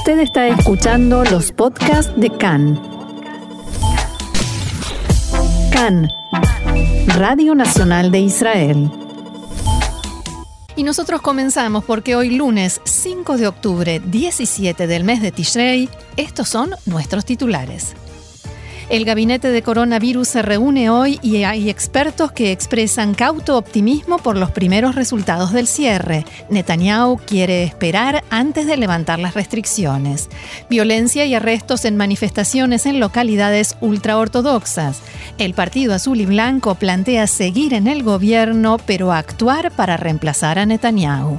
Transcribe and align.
Usted 0.00 0.20
está 0.20 0.48
escuchando 0.48 1.24
los 1.24 1.52
podcasts 1.52 2.10
de 2.16 2.30
CAN. 2.30 2.80
CAN, 5.70 6.08
Radio 7.18 7.54
Nacional 7.54 8.10
de 8.10 8.20
Israel. 8.20 8.90
Y 10.74 10.84
nosotros 10.84 11.20
comenzamos 11.20 11.84
porque 11.84 12.16
hoy 12.16 12.30
lunes 12.30 12.80
5 12.82 13.36
de 13.36 13.46
octubre, 13.46 14.00
17 14.02 14.86
del 14.86 15.04
mes 15.04 15.20
de 15.20 15.32
Tishrei, 15.32 15.90
estos 16.16 16.48
son 16.48 16.70
nuestros 16.86 17.26
titulares. 17.26 17.94
El 18.90 19.04
gabinete 19.04 19.52
de 19.52 19.62
coronavirus 19.62 20.26
se 20.26 20.42
reúne 20.42 20.90
hoy 20.90 21.20
y 21.22 21.44
hay 21.44 21.70
expertos 21.70 22.32
que 22.32 22.50
expresan 22.50 23.14
cauto 23.14 23.56
optimismo 23.56 24.18
por 24.18 24.36
los 24.36 24.50
primeros 24.50 24.96
resultados 24.96 25.52
del 25.52 25.68
cierre. 25.68 26.24
Netanyahu 26.50 27.18
quiere 27.18 27.62
esperar 27.62 28.24
antes 28.30 28.66
de 28.66 28.76
levantar 28.76 29.20
las 29.20 29.34
restricciones. 29.34 30.28
Violencia 30.68 31.24
y 31.24 31.36
arrestos 31.36 31.84
en 31.84 31.96
manifestaciones 31.96 32.84
en 32.84 32.98
localidades 32.98 33.76
ultraortodoxas. 33.80 35.02
El 35.38 35.54
Partido 35.54 35.94
Azul 35.94 36.20
y 36.20 36.26
Blanco 36.26 36.74
plantea 36.74 37.28
seguir 37.28 37.74
en 37.74 37.86
el 37.86 38.02
gobierno 38.02 38.78
pero 38.86 39.12
actuar 39.12 39.70
para 39.70 39.98
reemplazar 39.98 40.58
a 40.58 40.66
Netanyahu. 40.66 41.38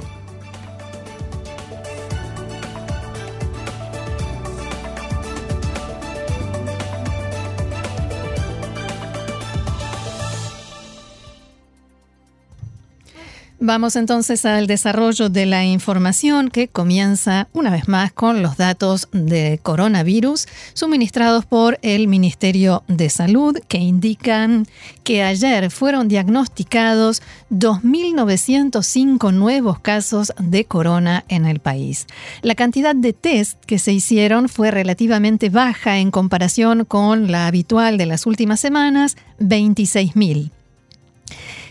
Vamos 13.64 13.94
entonces 13.94 14.44
al 14.44 14.66
desarrollo 14.66 15.28
de 15.28 15.46
la 15.46 15.64
información 15.64 16.48
que 16.50 16.66
comienza 16.66 17.46
una 17.52 17.70
vez 17.70 17.86
más 17.86 18.10
con 18.10 18.42
los 18.42 18.56
datos 18.56 19.06
de 19.12 19.60
coronavirus 19.62 20.48
suministrados 20.74 21.46
por 21.46 21.78
el 21.82 22.08
Ministerio 22.08 22.82
de 22.88 23.08
Salud 23.08 23.56
que 23.68 23.78
indican 23.78 24.66
que 25.04 25.22
ayer 25.22 25.70
fueron 25.70 26.08
diagnosticados 26.08 27.22
2.905 27.52 29.32
nuevos 29.32 29.78
casos 29.78 30.32
de 30.40 30.64
corona 30.64 31.24
en 31.28 31.46
el 31.46 31.60
país. 31.60 32.08
La 32.40 32.56
cantidad 32.56 32.96
de 32.96 33.12
test 33.12 33.64
que 33.64 33.78
se 33.78 33.92
hicieron 33.92 34.48
fue 34.48 34.72
relativamente 34.72 35.50
baja 35.50 35.98
en 35.98 36.10
comparación 36.10 36.84
con 36.84 37.30
la 37.30 37.46
habitual 37.46 37.96
de 37.96 38.06
las 38.06 38.26
últimas 38.26 38.58
semanas, 38.58 39.16
26.000. 39.38 40.50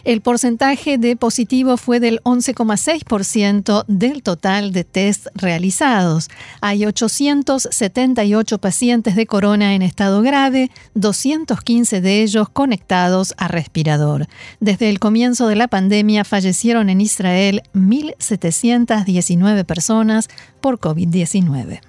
El 0.04 0.22
porcentaje 0.22 0.98
de 0.98 1.16
positivo 1.16 1.78
fue 1.78 2.00
del 2.00 2.22
11,6% 2.24 3.86
del 3.88 4.24
total 4.24 4.72
de 4.72 4.84
test 4.84 5.28
realizados. 5.36 6.30
Hay 6.60 6.86
878 6.86 8.58
pacientes 8.58 9.16
de 9.16 9.28
corona 9.28 9.76
en 9.76 9.82
estado 9.82 10.22
grave, 10.22 10.72
215 10.96 12.02
de 12.02 12.24
ellos 12.24 12.50
conectados 12.50 13.34
a 13.38 13.48
respirador. 13.48 14.28
Desde 14.60 14.90
el 14.90 15.00
comienzo 15.00 15.48
de 15.48 15.56
la 15.56 15.68
pandemia 15.68 16.24
fallecieron 16.24 16.90
en 16.90 17.02
Israel 17.02 17.62
1.719 17.74 19.66
personas 19.66 20.30
por 20.62 20.80
COVID-19 20.80 21.82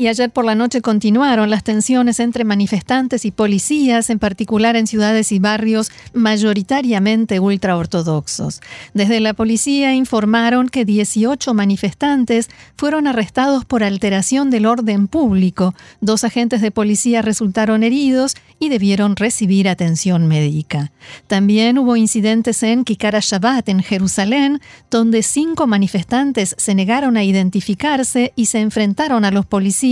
y 0.00 0.08
ayer 0.08 0.30
por 0.30 0.46
la 0.46 0.54
noche 0.54 0.80
continuaron 0.80 1.50
las 1.50 1.62
tensiones 1.62 2.20
entre 2.20 2.44
manifestantes 2.44 3.26
y 3.26 3.30
policías, 3.30 4.08
en 4.08 4.18
particular 4.18 4.74
en 4.74 4.86
ciudades 4.86 5.30
y 5.30 5.38
barrios 5.38 5.92
mayoritariamente 6.14 7.38
ultraortodoxos. 7.38 8.62
Desde 8.94 9.20
la 9.20 9.34
policía 9.34 9.94
informaron 9.94 10.70
que 10.70 10.86
18 10.86 11.52
manifestantes 11.52 12.48
fueron 12.78 13.08
arrestados 13.08 13.66
por 13.66 13.84
alteración 13.84 14.48
del 14.48 14.64
orden 14.64 15.06
público. 15.06 15.74
Dos 16.00 16.24
agentes 16.24 16.62
de 16.62 16.70
policía 16.70 17.20
resultaron 17.20 17.82
heridos 17.82 18.36
y 18.58 18.70
debieron 18.70 19.16
recibir 19.16 19.68
atención 19.68 20.26
médica. 20.28 20.92
También 21.26 21.76
hubo 21.76 21.96
incidentes 21.96 22.62
en 22.62 22.84
Kikara 22.84 23.20
Shabbat, 23.20 23.68
en 23.68 23.82
Jerusalén, 23.82 24.62
donde 24.90 25.22
cinco 25.22 25.66
manifestantes 25.66 26.54
se 26.56 26.74
negaron 26.74 27.18
a 27.18 27.22
identificarse 27.22 28.32
y 28.34 28.46
se 28.46 28.60
enfrentaron 28.60 29.26
a 29.26 29.30
los 29.30 29.44
policías 29.44 29.89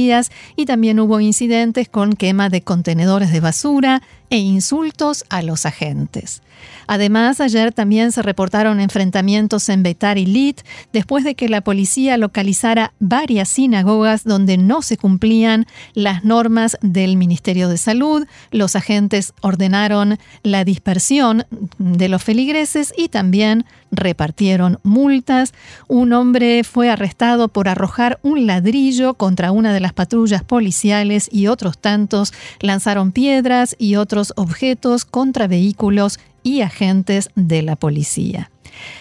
y 0.57 0.65
también 0.67 1.01
hubo 1.01 1.21
incidentes 1.21 1.89
con 1.89 2.15
quema 2.15 2.49
de 2.49 2.63
contenedores 2.63 3.33
de 3.33 3.41
basura 3.41 4.03
e 4.31 4.39
insultos 4.39 5.25
a 5.29 5.43
los 5.43 5.67
agentes. 5.67 6.43
Además, 6.87 7.41
ayer 7.41 7.73
también 7.73 8.13
se 8.13 8.23
reportaron 8.23 8.81
enfrentamientos 8.81 9.69
en 9.69 9.83
Beitar 9.83 10.19
y 10.19 10.27
Lit 10.27 10.63
después 10.93 11.25
de 11.25 11.35
que 11.35 11.49
la 11.49 11.61
policía 11.61 12.17
localizara 12.17 12.93
varias 12.99 13.49
sinagogas 13.49 14.25
donde 14.25 14.57
no 14.57 14.83
se 14.83 14.97
cumplían 14.97 15.67
las 15.95 16.25
normas 16.25 16.79
del 16.81 17.17
Ministerio 17.17 17.69
de 17.69 17.79
Salud. 17.79 18.27
Los 18.51 18.77
agentes 18.77 19.35
ordenaron 19.41 20.19
la 20.43 20.65
dispersión 20.65 21.45
de 21.79 22.09
los 22.09 22.23
feligreses 22.23 22.93
y 22.97 23.09
también 23.09 23.65
repartieron 23.91 24.79
multas. 24.83 25.55
Un 25.89 26.13
hombre 26.13 26.65
fue 26.65 26.91
arrestado 26.91 27.49
por 27.49 27.69
arrojar 27.69 28.19
un 28.23 28.47
ladrillo 28.47 29.15
contra 29.15 29.53
una 29.53 29.73
de 29.73 29.81
las 29.81 29.93
patrullas 29.93 30.45
policiales 30.45 31.29
y 31.33 31.47
otros 31.47 31.79
tantos 31.79 32.33
lanzaron 32.61 33.13
piedras 33.13 33.77
y 33.79 33.97
otros 33.97 34.33
objetos 34.37 35.05
contra 35.05 35.47
vehículos 35.47 36.19
y 36.49 36.63
agentes 36.63 37.29
de 37.35 37.63
la 37.63 37.77
policía. 37.77 38.51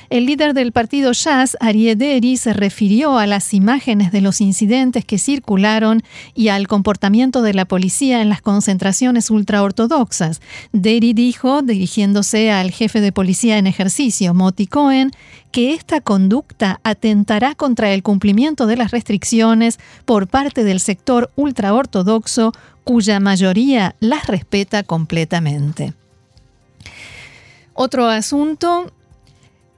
El 0.09 0.25
líder 0.25 0.53
del 0.53 0.71
partido 0.71 1.11
Jazz, 1.11 1.55
Arié 1.59 1.95
Deri, 1.95 2.37
se 2.37 2.53
refirió 2.53 3.17
a 3.17 3.27
las 3.27 3.53
imágenes 3.53 4.11
de 4.11 4.21
los 4.21 4.41
incidentes 4.41 5.05
que 5.05 5.17
circularon 5.17 6.01
y 6.33 6.47
al 6.47 6.67
comportamiento 6.67 7.41
de 7.41 7.53
la 7.53 7.65
policía 7.65 8.21
en 8.21 8.29
las 8.29 8.41
concentraciones 8.41 9.29
ultraortodoxas. 9.29 10.41
Deri 10.71 11.13
dijo, 11.13 11.61
dirigiéndose 11.61 12.51
al 12.51 12.71
jefe 12.71 13.01
de 13.01 13.11
policía 13.11 13.57
en 13.57 13.67
ejercicio, 13.67 14.33
Moti 14.33 14.67
Cohen, 14.67 15.11
que 15.51 15.73
esta 15.73 16.01
conducta 16.01 16.79
atentará 16.83 17.55
contra 17.55 17.93
el 17.93 18.03
cumplimiento 18.03 18.65
de 18.65 18.77
las 18.77 18.91
restricciones 18.91 19.79
por 20.05 20.27
parte 20.27 20.63
del 20.63 20.79
sector 20.79 21.31
ultraortodoxo, 21.35 22.51
cuya 22.83 23.19
mayoría 23.19 23.95
las 23.99 24.27
respeta 24.27 24.83
completamente. 24.83 25.93
Otro 27.79 28.07
asunto, 28.07 28.91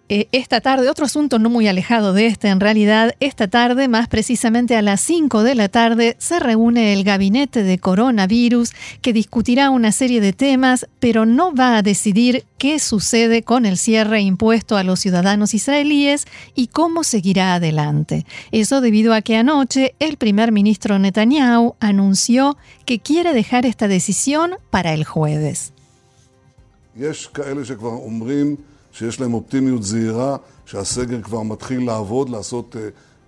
eh, 0.07 0.29
esta 0.31 0.61
tarde, 0.61 0.87
otro 0.87 1.03
asunto 1.03 1.37
no 1.37 1.49
muy 1.49 1.67
alejado 1.67 2.13
de 2.13 2.27
este 2.27 2.47
en 2.47 2.61
realidad, 2.61 3.13
esta 3.19 3.49
tarde, 3.49 3.89
más 3.89 4.07
precisamente 4.07 4.77
a 4.77 4.81
las 4.81 5.01
5 5.01 5.43
de 5.43 5.53
la 5.53 5.67
tarde, 5.67 6.15
se 6.17 6.39
reúne 6.39 6.93
el 6.93 7.03
gabinete 7.03 7.61
de 7.61 7.77
coronavirus 7.77 8.71
que 9.01 9.11
discutirá 9.11 9.69
una 9.69 9.91
serie 9.91 10.21
de 10.21 10.31
temas, 10.31 10.87
pero 11.01 11.25
no 11.25 11.53
va 11.53 11.75
a 11.75 11.81
decidir 11.81 12.45
qué 12.57 12.79
sucede 12.79 13.43
con 13.43 13.65
el 13.65 13.77
cierre 13.77 14.21
impuesto 14.21 14.77
a 14.77 14.83
los 14.83 15.01
ciudadanos 15.01 15.53
israelíes 15.53 16.25
y 16.55 16.67
cómo 16.67 17.03
seguirá 17.03 17.55
adelante. 17.55 18.25
Eso 18.53 18.79
debido 18.79 19.13
a 19.13 19.21
que 19.21 19.35
anoche 19.35 19.93
el 19.99 20.15
primer 20.15 20.53
ministro 20.53 20.99
Netanyahu 20.99 21.75
anunció 21.81 22.55
que 22.85 22.99
quiere 22.99 23.33
dejar 23.33 23.65
esta 23.65 23.89
decisión 23.89 24.51
para 24.69 24.93
el 24.93 25.03
jueves. 25.03 25.73
יש 26.98 27.26
כאלה 27.26 27.64
שכבר 27.64 27.88
אומרים 27.88 28.56
שיש 28.92 29.20
להם 29.20 29.34
אופטימיות 29.34 29.82
זהירה, 29.82 30.36
שהסגר 30.66 31.22
כבר 31.22 31.42
מתחיל 31.42 31.86
לעבוד, 31.86 32.28
לעשות 32.28 32.76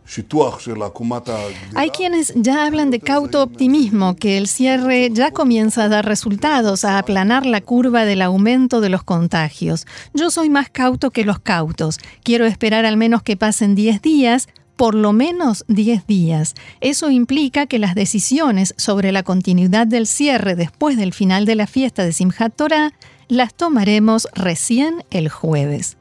שיטוח 0.06 0.60
של 0.60 0.82
עקומת 0.82 1.28
הגדילה. 1.28 1.80
Hay 1.80 1.90
quienes 1.90 2.32
ya 2.34 2.64
hablan 2.64 2.90
de 2.90 3.00
cauto 3.00 3.42
optimismo, 3.42 4.14
que 4.16 4.38
el 4.38 4.46
cierre 4.46 5.10
ya 5.12 5.30
comienza 5.32 5.84
a 5.84 5.88
dar 5.88 6.06
resultados, 6.06 6.84
a 6.84 6.98
aplanar 6.98 7.44
la 7.44 7.60
curva 7.60 8.04
del 8.04 8.22
aumento 8.22 8.80
de 8.80 8.88
los 8.88 9.02
contagios. 9.02 9.86
Yo 10.14 10.30
soy 10.30 10.48
más 10.48 10.68
cauto 10.70 11.10
que 11.10 11.24
los 11.24 11.40
cautos. 11.40 11.98
Quiero 12.22 12.46
esperar 12.46 12.84
al 12.84 12.96
menos 12.96 13.22
que 13.22 13.36
pasen 13.36 13.74
10 13.74 14.00
días 14.02 14.48
por 14.76 14.94
lo 14.94 15.12
menos 15.12 15.64
10 15.68 16.06
días. 16.06 16.54
Eso 16.80 17.10
implica 17.10 17.66
que 17.66 17.78
las 17.78 17.94
decisiones 17.94 18.74
sobre 18.76 19.10
la 19.10 19.22
continuidad 19.22 19.86
del 19.86 20.06
cierre 20.06 20.54
después 20.54 20.96
del 20.98 21.12
final 21.14 21.46
de 21.46 21.54
la 21.54 21.66
fiesta 21.66 22.04
de 22.04 22.12
Simchat 22.12 22.54
Torah 22.54 22.92
las 23.31 23.53
tomaremos 23.53 24.27
recién 24.33 25.05
el 25.09 25.29
jueves. 25.29 25.95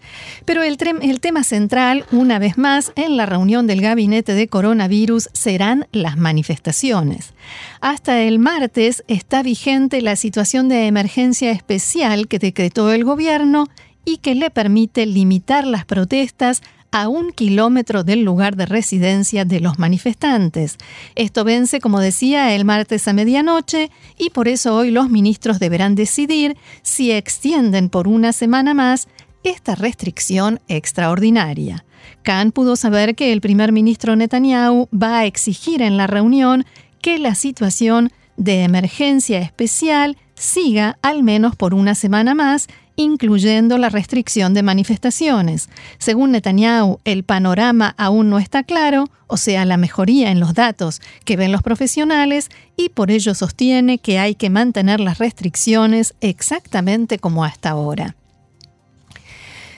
Pero 0.46 0.64
el, 0.64 0.76
tema 0.76 1.44
central, 1.44 2.04
una 2.10 2.40
vez 2.40 2.58
más, 2.58 2.90
en 2.96 3.16
la 3.16 3.24
reunión 3.24 3.68
del 3.68 3.80
gabinete 3.80 4.34
de 4.34 4.48
coronavirus 4.48 5.28
serán 5.32 5.86
las 5.92 6.16
manifestaciones. 6.16 7.32
Hasta 7.80 8.20
el 8.20 8.40
martes 8.40 9.04
está 9.06 9.44
vigente 9.44 10.02
la 10.02 10.16
situación 10.16 10.68
de 10.68 10.88
emergencia 10.88 11.52
especial 11.52 12.26
que 12.26 12.40
decretó 12.40 12.90
el 12.90 13.04
gobierno 13.04 13.68
y 14.04 14.16
que 14.16 14.34
le 14.34 14.50
permite 14.50 15.06
limitar 15.06 15.64
las 15.68 15.84
protestas 15.84 16.62
a 16.92 17.08
un 17.08 17.32
kilómetro 17.32 18.04
del 18.04 18.22
lugar 18.22 18.56
de 18.56 18.66
residencia 18.66 19.44
de 19.44 19.60
los 19.60 19.78
manifestantes. 19.78 20.76
Esto 21.14 21.44
vence, 21.44 21.80
como 21.80 22.00
decía, 22.00 22.54
el 22.54 22.64
martes 22.64 23.06
a 23.08 23.12
medianoche 23.12 23.90
y 24.18 24.30
por 24.30 24.48
eso 24.48 24.74
hoy 24.74 24.90
los 24.90 25.10
ministros 25.10 25.58
deberán 25.58 25.94
decidir 25.94 26.56
si 26.82 27.12
extienden 27.12 27.88
por 27.88 28.08
una 28.08 28.32
semana 28.32 28.74
más 28.74 29.08
esta 29.44 29.74
restricción 29.74 30.60
extraordinaria. 30.68 31.84
Khan 32.22 32.52
pudo 32.52 32.76
saber 32.76 33.14
que 33.14 33.32
el 33.32 33.40
primer 33.40 33.72
ministro 33.72 34.16
Netanyahu 34.16 34.88
va 34.92 35.20
a 35.20 35.26
exigir 35.26 35.82
en 35.82 35.96
la 35.96 36.06
reunión 36.06 36.64
que 37.00 37.18
la 37.18 37.34
situación 37.34 38.10
de 38.36 38.62
emergencia 38.62 39.38
especial 39.38 40.16
siga 40.34 40.98
al 41.02 41.22
menos 41.22 41.56
por 41.56 41.74
una 41.74 41.94
semana 41.94 42.34
más, 42.34 42.68
incluyendo 43.00 43.78
la 43.78 43.88
restricción 43.88 44.52
de 44.52 44.62
manifestaciones. 44.62 45.68
Según 45.98 46.32
Netanyahu, 46.32 47.00
el 47.04 47.24
panorama 47.24 47.94
aún 47.96 48.28
no 48.28 48.38
está 48.38 48.62
claro, 48.62 49.08
o 49.26 49.36
sea, 49.36 49.64
la 49.64 49.76
mejoría 49.76 50.30
en 50.30 50.38
los 50.38 50.54
datos 50.54 51.00
que 51.24 51.36
ven 51.36 51.50
los 51.50 51.62
profesionales, 51.62 52.50
y 52.76 52.90
por 52.90 53.10
ello 53.10 53.34
sostiene 53.34 53.98
que 53.98 54.18
hay 54.18 54.34
que 54.34 54.50
mantener 54.50 55.00
las 55.00 55.18
restricciones 55.18 56.14
exactamente 56.20 57.18
como 57.18 57.44
hasta 57.44 57.70
ahora. 57.70 58.16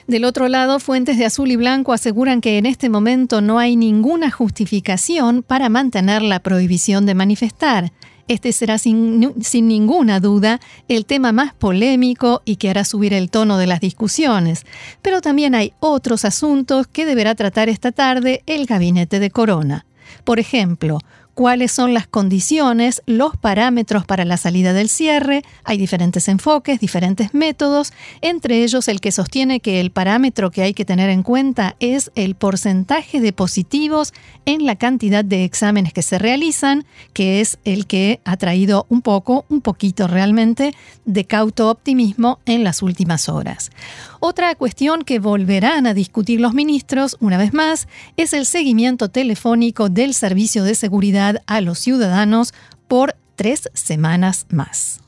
Del 0.05 0.25
otro 0.25 0.49
lado, 0.49 0.79
fuentes 0.79 1.17
de 1.17 1.25
azul 1.25 1.49
y 1.49 1.55
blanco 1.55 1.93
aseguran 1.93 2.41
que 2.41 2.57
en 2.57 2.65
este 2.65 2.89
momento 2.89 3.39
no 3.39 3.57
hay 3.57 3.77
ninguna 3.77 4.31
justificación 4.31 5.43
para 5.43 5.69
mantener 5.69 6.21
la 6.21 6.39
prohibición 6.39 7.05
de 7.05 7.15
manifestar. 7.15 7.93
Este 8.27 8.53
será 8.53 8.77
sin, 8.77 9.33
sin, 9.41 9.67
ninguna 9.67 10.19
duda 10.19 10.61
el 10.87 11.05
tema 11.05 11.31
más 11.33 11.53
polémico 11.53 12.41
y 12.45 12.55
que 12.55 12.69
hará 12.69 12.85
subir 12.85 13.13
el 13.13 13.29
tono 13.29 13.57
de 13.57 13.67
las 13.67 13.81
discusiones. 13.81 14.65
Pero 15.01 15.19
también 15.21 15.55
hay 15.55 15.73
otros 15.79 16.23
asuntos 16.23 16.87
que 16.87 17.05
deberá 17.05 17.35
tratar 17.35 17.67
esta 17.67 17.91
tarde 17.91 18.41
el 18.45 18.65
gabinete 18.65 19.19
de 19.19 19.29
Corona. 19.29 19.85
Por 20.23 20.39
ejemplo, 20.39 20.99
cuáles 21.33 21.71
son 21.71 21.93
las 21.93 22.07
condiciones, 22.07 23.01
los 23.05 23.35
parámetros 23.37 24.05
para 24.05 24.25
la 24.25 24.37
salida 24.37 24.73
del 24.73 24.89
cierre. 24.89 25.43
Hay 25.63 25.77
diferentes 25.77 26.27
enfoques, 26.27 26.79
diferentes 26.79 27.33
métodos, 27.33 27.93
entre 28.21 28.63
ellos 28.63 28.87
el 28.87 29.01
que 29.01 29.11
sostiene 29.11 29.59
que 29.59 29.79
el 29.79 29.91
parámetro 29.91 30.51
que 30.51 30.61
hay 30.61 30.73
que 30.73 30.85
tener 30.85 31.09
en 31.09 31.23
cuenta 31.23 31.75
es 31.79 32.11
el 32.15 32.35
porcentaje 32.35 33.21
de 33.21 33.33
positivos 33.33 34.13
en 34.45 34.65
la 34.65 34.75
cantidad 34.75 35.25
de 35.25 35.43
exámenes 35.43 35.93
que 35.93 36.01
se 36.01 36.19
realizan, 36.19 36.85
que 37.13 37.41
es 37.41 37.57
el 37.63 37.87
que 37.87 38.19
ha 38.25 38.37
traído 38.37 38.85
un 38.89 39.01
poco, 39.01 39.45
un 39.49 39.61
poquito 39.61 40.07
realmente, 40.07 40.73
de 41.05 41.25
cauto 41.25 41.69
optimismo 41.69 42.39
en 42.45 42.63
las 42.63 42.81
últimas 42.81 43.29
horas. 43.29 43.71
Otra 44.25 44.55
cuestión 44.55 45.01
que 45.01 45.19
volverán 45.19 45.85
a 45.85 45.93
discutir 45.93 46.39
los 46.39 46.53
ministros, 46.53 47.17
una 47.19 47.37
vez 47.37 47.53
más, 47.53 47.89
es 48.15 48.31
el 48.31 48.45
seguimiento 48.45 49.09
telefónico 49.09 49.89
del 49.89 50.13
servicio 50.13 50.63
de 50.63 50.75
seguridad 50.75 51.43
a 51.45 51.59
los 51.59 51.77
ciudadanos 51.79 52.53
por 52.87 53.17
tres 53.35 53.69
semanas 53.73 54.45
más. 54.49 55.01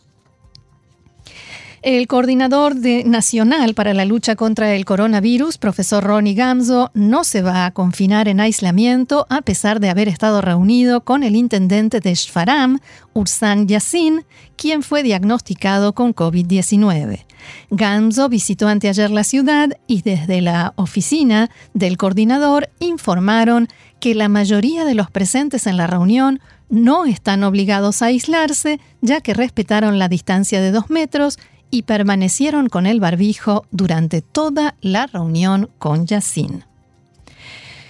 El 1.85 2.07
coordinador 2.07 2.75
nacional 3.05 3.75
para 3.75 3.93
la 3.93 4.05
lucha 4.05 4.35
contra 4.35 4.73
el 4.73 4.85
coronavirus, 4.85 5.59
profesor 5.59 6.03
Ronnie 6.03 6.33
Gamzo, 6.33 6.89
no 6.95 7.23
se 7.23 7.43
va 7.43 7.67
a 7.67 7.71
confinar 7.75 8.27
en 8.27 8.39
aislamiento 8.39 9.27
a 9.29 9.43
pesar 9.43 9.79
de 9.79 9.91
haber 9.91 10.07
estado 10.07 10.41
reunido 10.41 11.01
con 11.01 11.21
el 11.21 11.35
intendente 11.35 11.99
de 11.99 12.15
Shfaram, 12.15 12.79
Ursan 13.13 13.67
Yassin, 13.67 14.25
quien 14.55 14.81
fue 14.81 15.03
diagnosticado 15.03 15.93
con 15.93 16.15
COVID-19. 16.15 17.23
Gamzo 17.69 18.29
visitó 18.29 18.67
anteayer 18.67 19.11
la 19.11 19.23
ciudad 19.23 19.77
y 19.85 20.01
desde 20.01 20.41
la 20.41 20.73
oficina 20.77 21.51
del 21.75 21.97
coordinador 21.97 22.71
informaron 22.79 23.67
que 23.99 24.15
la 24.15 24.27
mayoría 24.27 24.85
de 24.85 24.95
los 24.95 25.11
presentes 25.11 25.67
en 25.67 25.77
la 25.77 25.85
reunión 25.85 26.39
no 26.67 27.05
están 27.05 27.43
obligados 27.43 28.01
a 28.01 28.07
aislarse, 28.07 28.79
ya 29.01 29.21
que 29.21 29.35
respetaron 29.35 29.99
la 29.99 30.09
distancia 30.09 30.61
de 30.61 30.71
dos 30.71 30.89
metros 30.89 31.37
y 31.71 31.83
permanecieron 31.83 32.69
con 32.69 32.85
el 32.85 33.00
barbijo 33.00 33.65
durante 33.71 34.21
toda 34.21 34.75
la 34.81 35.07
reunión 35.07 35.69
con 35.77 36.06
Yassin. 36.06 36.63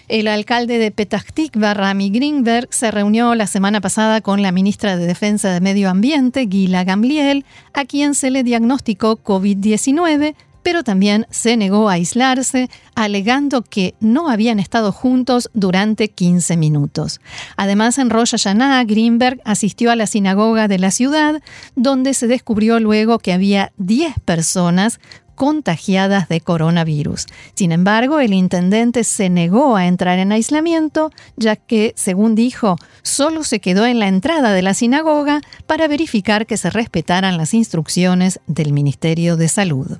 El 0.07 0.27
alcalde 0.27 0.77
de 0.77 0.91
Petah 0.91 1.23
Tikva, 1.33 1.73
Rami 1.73 2.11
Greenberg, 2.11 2.67
se 2.71 2.91
reunió 2.91 3.33
la 3.33 3.47
semana 3.47 3.81
pasada 3.81 4.21
con 4.21 4.43
la 4.43 4.51
ministra 4.51 4.97
de 4.97 5.07
Defensa 5.07 5.51
de 5.51 5.61
Medio 5.61 5.89
Ambiente, 5.89 6.47
Gila 6.47 6.83
Gamliel, 6.83 7.43
a 7.73 7.85
quien 7.85 8.13
se 8.13 8.29
le 8.29 8.43
diagnosticó 8.43 9.17
COVID-19, 9.17 10.35
pero 10.65 10.83
también 10.83 11.27
se 11.29 11.57
negó 11.57 11.89
a 11.89 11.93
aislarse, 11.93 12.71
alegando 12.95 13.61
que 13.61 13.93
no 13.99 14.31
habían 14.31 14.57
estado 14.57 14.91
juntos 14.91 15.51
durante 15.53 16.07
15 16.09 16.57
minutos. 16.57 17.21
Además, 17.55 17.99
en 17.99 18.09
Rosh 18.09 18.31
Hashanah, 18.31 18.83
Greenberg 18.85 19.39
asistió 19.45 19.91
a 19.91 19.95
la 19.95 20.07
sinagoga 20.07 20.67
de 20.67 20.79
la 20.79 20.89
ciudad, 20.89 21.43
donde 21.75 22.15
se 22.15 22.25
descubrió 22.25 22.79
luego 22.79 23.19
que 23.19 23.31
había 23.31 23.73
10 23.77 24.15
personas 24.25 24.99
contagiadas 25.35 26.29
de 26.29 26.41
coronavirus. 26.41 27.27
Sin 27.53 27.71
embargo, 27.71 28.19
el 28.19 28.33
intendente 28.33 29.03
se 29.03 29.29
negó 29.29 29.75
a 29.75 29.85
entrar 29.85 30.17
en 30.17 30.31
aislamiento, 30.31 31.11
ya 31.37 31.57
que, 31.57 31.93
según 31.95 32.33
dijo, 32.33 32.75
solo 33.03 33.43
se 33.43 33.59
quedó 33.59 33.85
en 33.85 33.99
la 33.99 34.07
entrada 34.07 34.51
de 34.51 34.63
la 34.63 34.73
sinagoga 34.73 35.41
para 35.67 35.87
verificar 35.87 36.47
que 36.47 36.57
se 36.57 36.71
respetaran 36.71 37.37
las 37.37 37.53
instrucciones 37.53 38.39
del 38.47 38.73
Ministerio 38.73 39.37
de 39.37 39.47
Salud. 39.47 39.99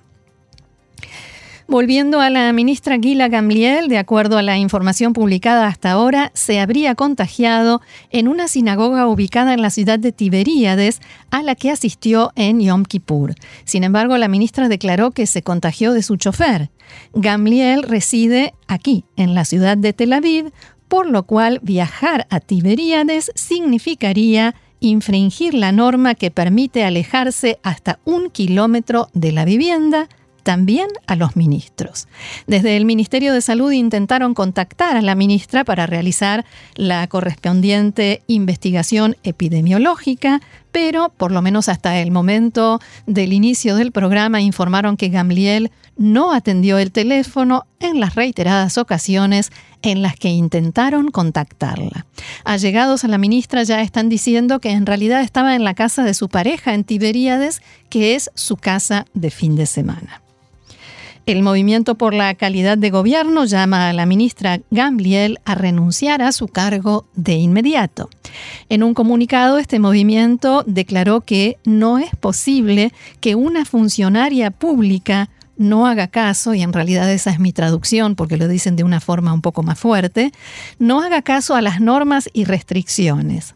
Volviendo 1.68 2.22
a 2.22 2.30
la 2.30 2.54
ministra 2.54 3.00
Gila 3.00 3.28
Gamliel, 3.28 3.88
de 3.88 3.98
acuerdo 3.98 4.38
a 4.38 4.44
la 4.44 4.56
información 4.56 5.14
publicada 5.14 5.66
hasta 5.66 5.90
ahora, 5.90 6.32
se 6.36 6.60
habría 6.60 6.94
contagiado 6.94 7.82
en 8.12 8.28
una 8.28 8.48
sinagoga 8.48 9.08
ubicada 9.08 9.52
en 9.52 9.64
la 9.64 9.72
ciudad 9.72 9.98
de 9.98 10.12
Tiberíades, 10.12 11.02
a 11.32 11.42
la 11.42 11.56
que 11.56 11.72
asistió 11.72 12.32
en 12.36 12.62
Yom 12.62 12.84
Kippur. 12.84 13.34
Sin 13.64 13.84
embargo, 13.84 14.16
la 14.20 14.28
ministra 14.28 14.70
declaró 14.70 15.10
que 15.10 15.26
se 15.26 15.42
contagió 15.42 15.94
de 15.94 16.04
su 16.04 16.18
chofer. 16.18 16.70
Gamliel 17.16 17.82
reside 17.82 18.54
aquí, 18.68 19.06
en 19.16 19.34
la 19.34 19.44
ciudad 19.44 19.76
de 19.76 19.92
Tel 19.92 20.14
Aviv, 20.14 20.52
por 20.88 21.10
lo 21.10 21.24
cual 21.24 21.60
viajar 21.64 22.28
a 22.30 22.42
Tiberíades 22.42 23.32
significaría 23.34 24.54
infringir 24.82 25.56
la 25.56 25.72
norma 25.72 26.14
que 26.14 26.30
permite 26.30 26.84
alejarse 26.84 27.58
hasta 27.64 27.98
un 28.06 28.30
kilómetro 28.30 29.10
de 29.14 29.32
la 29.32 29.46
vivienda 29.46 30.10
también 30.46 30.88
a 31.08 31.16
los 31.16 31.36
ministros. 31.36 32.08
Desde 32.46 32.78
el 32.78 32.86
Ministerio 32.86 33.34
de 33.34 33.42
Salud 33.42 33.72
intentaron 33.72 34.36
contactar 34.36 34.96
a 34.96 35.02
la 35.02 35.16
ministra 35.16 35.64
para 35.64 35.88
realizar 35.88 36.46
la 36.76 37.08
correspondiente 37.08 38.22
investigación 38.28 39.18
epidemiológica, 39.24 40.42
pero 40.72 41.10
por 41.10 41.32
lo 41.32 41.42
menos 41.42 41.68
hasta 41.68 42.00
el 42.00 42.12
momento 42.12 42.80
del 43.08 43.34
inicio 43.34 43.76
del 43.76 43.92
programa 43.92 44.40
informaron 44.40 44.98
que 44.98 45.10
Gamliel 45.10 45.72
no 45.98 46.32
atendió 46.32 46.78
el 46.78 46.92
teléfono 46.92 47.66
en 47.80 48.00
las 48.00 48.14
reiteradas 48.14 48.78
ocasiones 48.78 49.52
en 49.82 50.04
las 50.04 50.16
que 50.16 50.30
intentaron 50.30 51.10
contactarla. 51.10 52.06
Allegados 52.44 53.04
a 53.04 53.08
la 53.08 53.18
ministra 53.18 53.64
ya 53.64 53.82
están 53.82 54.10
diciendo 54.10 54.60
que 54.60 54.70
en 54.70 54.86
realidad 54.86 55.22
estaba 55.22 55.56
en 55.56 55.64
la 55.64 55.74
casa 55.74 56.04
de 56.04 56.14
su 56.14 56.30
pareja 56.30 56.76
en 56.76 56.84
Tiberíades, 56.84 57.64
que 57.90 58.14
es 58.14 58.30
su 58.36 58.58
casa 58.58 59.06
de 59.16 59.32
fin 59.32 59.56
de 59.56 59.66
semana. 59.66 60.22
El 61.26 61.42
Movimiento 61.42 61.96
por 61.96 62.14
la 62.14 62.36
Calidad 62.36 62.78
de 62.78 62.92
Gobierno 62.92 63.46
llama 63.46 63.90
a 63.90 63.94
la 63.94 64.06
ministra 64.06 64.60
Gamliel 64.70 65.40
a 65.44 65.56
renunciar 65.56 66.22
a 66.22 66.32
su 66.32 66.48
cargo 66.48 67.08
de 67.16 67.34
inmediato. 67.34 68.12
En 68.70 68.84
un 68.84 68.94
comunicado, 68.94 69.58
este 69.58 69.80
movimiento 69.80 70.64
declaró 70.68 71.22
que 71.22 71.58
no 71.66 71.98
es 71.98 72.16
posible 72.16 72.94
que 73.22 73.34
una 73.34 73.66
funcionaria 73.66 74.52
pública 74.52 75.32
no 75.58 75.88
haga 75.88 76.10
caso, 76.10 76.54
y 76.54 76.62
en 76.62 76.74
realidad 76.74 77.12
esa 77.12 77.32
es 77.32 77.40
mi 77.40 77.54
traducción 77.54 78.16
porque 78.16 78.38
lo 78.38 78.48
dicen 78.48 78.76
de 78.76 78.84
una 78.84 79.00
forma 79.00 79.34
un 79.34 79.42
poco 79.42 79.64
más 79.64 79.80
fuerte, 79.80 80.32
no 80.78 81.02
haga 81.02 81.24
caso 81.24 81.56
a 81.56 81.62
las 81.62 81.82
normas 81.82 82.30
y 82.34 82.44
restricciones. 82.44 83.56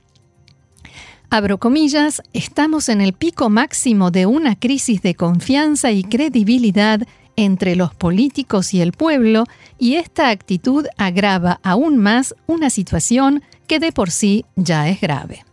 Abro 1.29 1.59
comillas, 1.59 2.23
estamos 2.33 2.89
en 2.89 3.01
el 3.01 3.13
pico 3.13 3.51
máximo 3.51 4.09
de 4.09 4.25
una 4.25 4.55
crisis 4.55 5.03
de 5.03 5.13
confianza 5.13 5.91
y 5.91 6.03
credibilidad 6.03 7.01
entre 7.39 7.77
los 7.77 7.95
políticos 7.95 8.73
y 8.73 8.81
el 8.81 8.91
pueblo 8.91 9.45
y 9.77 9.95
esta 9.95 10.29
actitud 10.29 10.85
agrava 10.97 11.61
aún 11.63 11.97
más 11.97 12.35
una 12.47 12.69
situación 12.69 13.43
que 13.65 13.79
de 13.79 13.93
por 13.93 14.11
sí 14.11 14.45
ya 14.57 14.89
es 14.89 14.99
grave. 14.99 15.45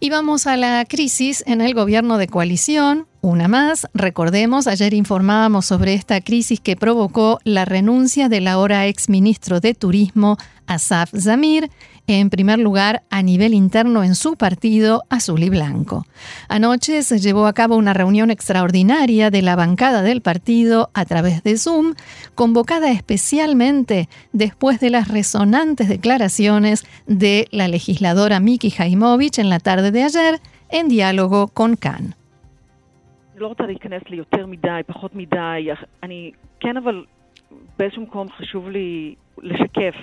Y 0.00 0.10
vamos 0.10 0.46
a 0.46 0.56
la 0.56 0.84
crisis 0.86 1.44
en 1.46 1.60
el 1.60 1.74
gobierno 1.74 2.18
de 2.18 2.26
coalición. 2.26 3.06
Una 3.20 3.48
más, 3.48 3.86
recordemos, 3.92 4.66
ayer 4.66 4.94
informábamos 4.94 5.66
sobre 5.66 5.94
esta 5.94 6.20
crisis 6.22 6.58
que 6.58 6.74
provocó 6.74 7.38
la 7.44 7.64
renuncia 7.66 8.28
del 8.28 8.48
ahora 8.48 8.86
ex 8.86 9.10
ministro 9.10 9.60
de 9.60 9.74
Turismo, 9.74 10.38
Asaf 10.66 11.12
Zamir, 11.16 11.70
en 12.09 12.29
primer 12.29 12.59
lugar 12.59 13.03
a 13.09 13.21
nivel 13.21 13.53
interno 13.53 14.03
en 14.03 14.15
su 14.15 14.35
partido 14.35 15.03
azul 15.09 15.43
y 15.43 15.49
blanco. 15.49 16.05
Anoche 16.47 17.01
se 17.01 17.19
llevó 17.19 17.47
a 17.47 17.53
cabo 17.53 17.75
una 17.75 17.93
reunión 17.93 18.29
extraordinaria 18.31 19.31
de 19.31 19.41
la 19.41 19.55
bancada 19.55 20.01
del 20.01 20.21
partido 20.21 20.89
a 20.93 21.05
través 21.05 21.43
de 21.43 21.57
Zoom, 21.57 21.95
convocada 22.35 22.91
especialmente 22.91 24.07
después 24.33 24.79
de 24.79 24.91
las 24.91 25.07
resonantes 25.07 25.89
declaraciones 25.89 26.85
de 27.07 27.47
la 27.51 27.67
legisladora 27.67 28.39
Miki 28.39 28.69
Jaimovich 28.69 29.39
en 29.39 29.49
la 29.49 29.59
tarde 29.59 29.91
de 29.91 30.03
ayer 30.03 30.39
en 30.69 30.87
diálogo 30.89 31.47
con 31.47 31.75
Khan. 31.75 32.15
באיזשהו 37.79 38.01
מקום 38.01 38.27
חשוב 38.37 38.69
לי 38.69 39.15
לשקף 39.41 39.95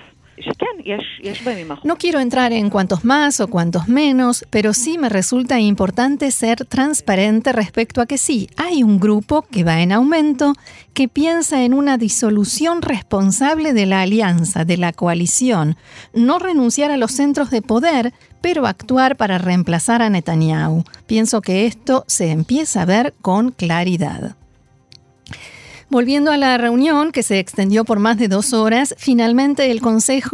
No 1.84 1.96
quiero 1.96 2.20
entrar 2.20 2.52
en 2.52 2.70
cuantos 2.70 3.04
más 3.04 3.40
o 3.40 3.48
cuantos 3.48 3.88
menos, 3.88 4.44
pero 4.50 4.72
sí 4.72 4.98
me 4.98 5.08
resulta 5.08 5.60
importante 5.60 6.30
ser 6.30 6.64
transparente 6.64 7.52
respecto 7.52 8.00
a 8.00 8.06
que 8.06 8.18
sí, 8.18 8.48
hay 8.56 8.82
un 8.82 8.98
grupo 8.98 9.42
que 9.42 9.64
va 9.64 9.80
en 9.80 9.92
aumento, 9.92 10.54
que 10.94 11.08
piensa 11.08 11.64
en 11.64 11.74
una 11.74 11.98
disolución 11.98 12.82
responsable 12.82 13.72
de 13.72 13.86
la 13.86 14.02
alianza, 14.02 14.64
de 14.64 14.76
la 14.76 14.92
coalición, 14.92 15.76
no 16.12 16.38
renunciar 16.38 16.90
a 16.90 16.96
los 16.96 17.12
centros 17.12 17.50
de 17.50 17.62
poder, 17.62 18.12
pero 18.40 18.66
actuar 18.66 19.16
para 19.16 19.38
reemplazar 19.38 20.02
a 20.02 20.10
Netanyahu. 20.10 20.84
Pienso 21.06 21.40
que 21.40 21.66
esto 21.66 22.04
se 22.06 22.30
empieza 22.30 22.82
a 22.82 22.86
ver 22.86 23.14
con 23.20 23.50
claridad. 23.50 24.36
Volviendo 25.90 26.30
a 26.30 26.36
la 26.36 26.58
reunión, 26.58 27.12
que 27.12 27.22
se 27.22 27.38
extendió 27.38 27.84
por 27.86 27.98
más 27.98 28.18
de 28.18 28.28
dos 28.28 28.52
horas, 28.52 28.94
finalmente 28.98 29.70
el, 29.70 29.80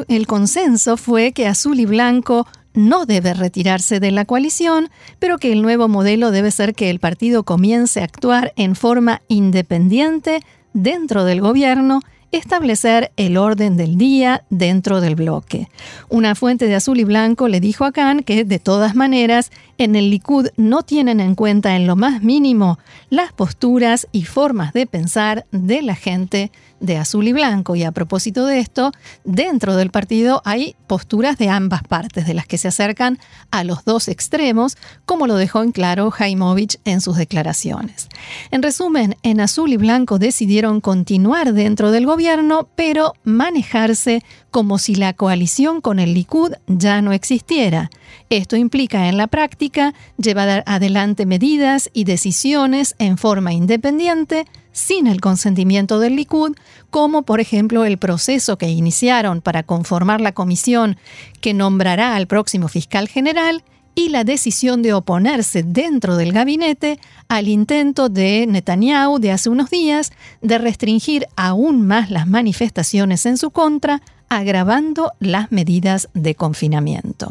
el 0.08 0.26
consenso 0.26 0.96
fue 0.96 1.30
que 1.30 1.46
Azul 1.46 1.78
y 1.78 1.86
Blanco 1.86 2.48
no 2.74 3.06
debe 3.06 3.34
retirarse 3.34 4.00
de 4.00 4.10
la 4.10 4.24
coalición, 4.24 4.90
pero 5.20 5.38
que 5.38 5.52
el 5.52 5.62
nuevo 5.62 5.86
modelo 5.86 6.32
debe 6.32 6.50
ser 6.50 6.74
que 6.74 6.90
el 6.90 6.98
partido 6.98 7.44
comience 7.44 8.00
a 8.00 8.04
actuar 8.04 8.52
en 8.56 8.74
forma 8.74 9.22
independiente 9.28 10.40
dentro 10.72 11.24
del 11.24 11.40
gobierno 11.40 12.00
establecer 12.36 13.12
el 13.16 13.36
orden 13.36 13.76
del 13.76 13.96
día 13.96 14.44
dentro 14.50 15.00
del 15.00 15.14
bloque. 15.14 15.68
Una 16.08 16.34
fuente 16.34 16.66
de 16.66 16.74
azul 16.74 16.98
y 16.98 17.04
blanco 17.04 17.48
le 17.48 17.60
dijo 17.60 17.84
a 17.84 17.92
Khan 17.92 18.22
que, 18.22 18.44
de 18.44 18.58
todas 18.58 18.94
maneras, 18.94 19.50
en 19.78 19.94
el 19.96 20.10
Likud 20.10 20.48
no 20.56 20.82
tienen 20.82 21.20
en 21.20 21.34
cuenta 21.34 21.76
en 21.76 21.86
lo 21.86 21.96
más 21.96 22.22
mínimo 22.22 22.78
las 23.10 23.32
posturas 23.32 24.08
y 24.12 24.24
formas 24.24 24.72
de 24.72 24.86
pensar 24.86 25.46
de 25.52 25.82
la 25.82 25.94
gente 25.94 26.50
de 26.84 26.98
azul 26.98 27.26
y 27.28 27.32
blanco. 27.32 27.76
Y 27.76 27.82
a 27.82 27.92
propósito 27.92 28.46
de 28.46 28.60
esto, 28.60 28.92
dentro 29.24 29.76
del 29.76 29.90
partido 29.90 30.42
hay 30.44 30.76
posturas 30.86 31.38
de 31.38 31.48
ambas 31.48 31.82
partes, 31.82 32.26
de 32.26 32.34
las 32.34 32.46
que 32.46 32.58
se 32.58 32.68
acercan 32.68 33.18
a 33.50 33.64
los 33.64 33.84
dos 33.84 34.08
extremos, 34.08 34.76
como 35.04 35.26
lo 35.26 35.36
dejó 35.36 35.62
en 35.62 35.72
claro 35.72 36.10
Jaimovich 36.10 36.78
en 36.84 37.00
sus 37.00 37.16
declaraciones. 37.16 38.08
En 38.50 38.62
resumen, 38.62 39.16
en 39.22 39.40
azul 39.40 39.72
y 39.72 39.76
blanco 39.76 40.18
decidieron 40.18 40.80
continuar 40.80 41.52
dentro 41.52 41.90
del 41.90 42.06
gobierno, 42.06 42.68
pero 42.74 43.14
manejarse 43.24 44.22
como 44.50 44.78
si 44.78 44.94
la 44.94 45.14
coalición 45.14 45.80
con 45.80 45.98
el 45.98 46.14
Likud 46.14 46.52
ya 46.68 47.02
no 47.02 47.12
existiera. 47.12 47.90
Esto 48.30 48.56
implica 48.56 49.08
en 49.08 49.16
la 49.16 49.26
práctica 49.26 49.94
llevar 50.16 50.62
adelante 50.66 51.26
medidas 51.26 51.90
y 51.92 52.04
decisiones 52.04 52.94
en 52.98 53.18
forma 53.18 53.52
independiente, 53.52 54.46
sin 54.74 55.06
el 55.06 55.20
consentimiento 55.20 56.00
del 56.00 56.16
Likud, 56.16 56.56
como 56.90 57.22
por 57.22 57.40
ejemplo 57.40 57.84
el 57.84 57.96
proceso 57.96 58.58
que 58.58 58.68
iniciaron 58.68 59.40
para 59.40 59.62
conformar 59.62 60.20
la 60.20 60.32
comisión 60.32 60.98
que 61.40 61.54
nombrará 61.54 62.16
al 62.16 62.26
próximo 62.26 62.68
fiscal 62.68 63.08
general 63.08 63.64
y 63.94 64.08
la 64.08 64.24
decisión 64.24 64.82
de 64.82 64.92
oponerse 64.92 65.62
dentro 65.62 66.16
del 66.16 66.32
gabinete 66.32 66.98
al 67.28 67.46
intento 67.46 68.08
de 68.08 68.46
Netanyahu 68.48 69.20
de 69.20 69.30
hace 69.30 69.48
unos 69.48 69.70
días 69.70 70.12
de 70.42 70.58
restringir 70.58 71.28
aún 71.36 71.86
más 71.86 72.10
las 72.10 72.26
manifestaciones 72.26 73.24
en 73.26 73.38
su 73.38 73.50
contra 73.50 74.02
agravando 74.38 75.12
las 75.20 75.50
medidas 75.52 76.08
de 76.14 76.34
confinamiento. 76.34 77.30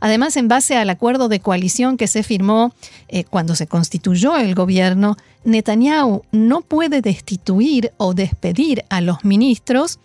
Además, 0.00 0.36
en 0.36 0.48
base 0.48 0.76
al 0.76 0.90
acuerdo 0.90 1.28
de 1.28 1.40
coalición 1.40 1.96
que 1.96 2.06
se 2.06 2.22
firmó 2.22 2.72
eh, 3.08 3.24
cuando 3.24 3.54
se 3.56 3.66
constituyó 3.66 4.36
el 4.36 4.54
gobierno, 4.54 5.16
Netanyahu 5.44 6.22
no 6.32 6.60
puede 6.62 7.00
destituir 7.00 7.92
o 7.96 8.14
despedir 8.14 8.84
a 8.88 9.00
los 9.00 9.24
ministros 9.24 9.98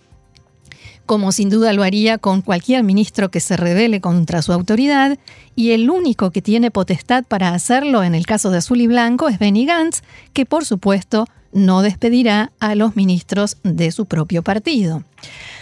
como 1.09 1.31
sin 1.31 1.49
duda 1.49 1.73
lo 1.73 1.81
haría 1.81 2.19
con 2.19 2.43
cualquier 2.43 2.83
ministro 2.83 3.31
que 3.31 3.39
se 3.39 3.57
rebele 3.57 3.99
contra 3.99 4.43
su 4.43 4.53
autoridad, 4.53 5.17
y 5.55 5.71
el 5.71 5.89
único 5.89 6.29
que 6.29 6.43
tiene 6.43 6.69
potestad 6.69 7.23
para 7.23 7.55
hacerlo 7.55 8.03
en 8.03 8.13
el 8.13 8.27
caso 8.27 8.51
de 8.51 8.59
Azul 8.59 8.79
y 8.79 8.85
Blanco 8.85 9.27
es 9.27 9.39
Benny 9.39 9.65
Gantz, 9.65 10.03
que 10.33 10.45
por 10.45 10.65
supuesto 10.65 11.25
no 11.51 11.81
despedirá 11.81 12.51
a 12.59 12.75
los 12.75 12.95
ministros 12.95 13.57
de 13.63 13.91
su 13.91 14.05
propio 14.05 14.43
partido. 14.43 15.03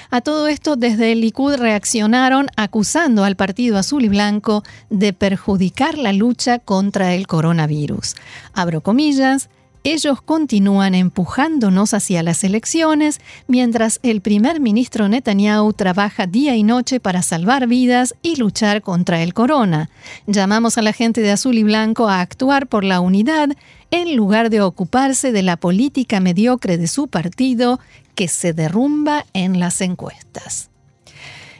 A 0.10 0.22
todo 0.22 0.48
esto, 0.48 0.76
desde 0.76 1.12
el 1.12 1.22
Likud 1.22 1.56
reaccionaron 1.56 2.48
acusando 2.56 3.26
al 3.26 3.36
Partido 3.36 3.78
Azul 3.78 4.06
y 4.06 4.10
Blanco 4.10 4.64
de 4.90 5.12
perjudicar 5.12 5.98
la 5.98 6.14
lucha 6.14 6.60
contra 6.60 7.14
el 7.14 7.28
coronavirus. 7.28 8.16
Abro 8.54 8.82
comillas, 8.82 9.50
ellos 9.94 10.22
continúan 10.22 10.96
empujándonos 10.96 11.94
hacia 11.94 12.22
las 12.22 12.44
elecciones 12.44 13.22
mientras 13.48 14.02
el 14.04 14.20
primer 14.20 14.60
ministro 14.60 15.08
Netanyahu 15.08 15.72
trabaja 15.72 16.28
día 16.28 16.58
y 16.58 16.64
noche 16.64 17.00
para 17.00 17.22
salvar 17.22 17.68
vidas 17.68 18.14
y 18.22 18.36
luchar 18.36 18.82
contra 18.82 19.24
el 19.24 19.34
corona. 19.34 19.90
Llamamos 20.26 20.78
a 20.78 20.82
la 20.82 20.92
gente 20.92 21.22
de 21.22 21.32
azul 21.32 21.58
y 21.58 21.64
blanco 21.64 22.10
a 22.10 22.20
actuar 22.20 22.68
por 22.68 22.84
la 22.84 23.00
unidad 23.00 23.50
en 23.90 24.18
lugar 24.18 24.50
de 24.50 24.60
ocuparse 24.60 25.32
de 25.32 25.44
la 25.44 25.56
política 25.56 26.20
mediocre 26.20 26.78
de 26.78 26.88
su 26.88 27.08
partido 27.08 27.80
que 28.14 28.28
se 28.28 28.52
derrumba 28.52 29.26
en 29.32 29.58
las 29.62 29.80
encuestas. 29.80 30.70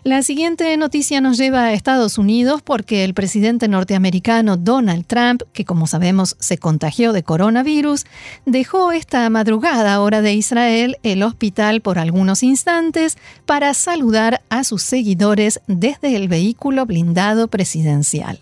La 0.04 0.22
siguiente 0.22 0.76
noticia 0.78 1.22
nos 1.22 1.38
lleva 1.38 1.66
a 1.66 1.74
Estados 1.74 2.18
Unidos 2.18 2.62
porque 2.62 3.04
el 3.04 3.14
presidente 3.14 3.68
norteamericano 3.68 4.56
Donald 4.56 5.06
Trump, 5.06 5.44
que 5.54 5.66
como 5.66 5.88
sabemos 5.88 6.36
se 6.40 6.58
contagió 6.58 7.14
de 7.14 7.24
coronavirus, 7.24 8.06
dejó 8.46 8.92
esta 8.92 9.30
madrugada 9.30 10.00
hora 10.00 10.22
de 10.22 10.34
Israel 10.34 10.98
el 11.04 11.24
hospital 11.24 11.82
por 11.82 12.00
algunos 12.00 12.44
instantes 12.44 13.18
para 13.46 13.74
saludar 13.74 14.42
a 14.50 14.64
sus 14.64 14.84
seguidores 14.84 15.62
desde 15.68 16.16
el 16.16 16.28
vehículo 16.28 16.86
blindado 16.86 17.48
presidencial. 17.48 18.40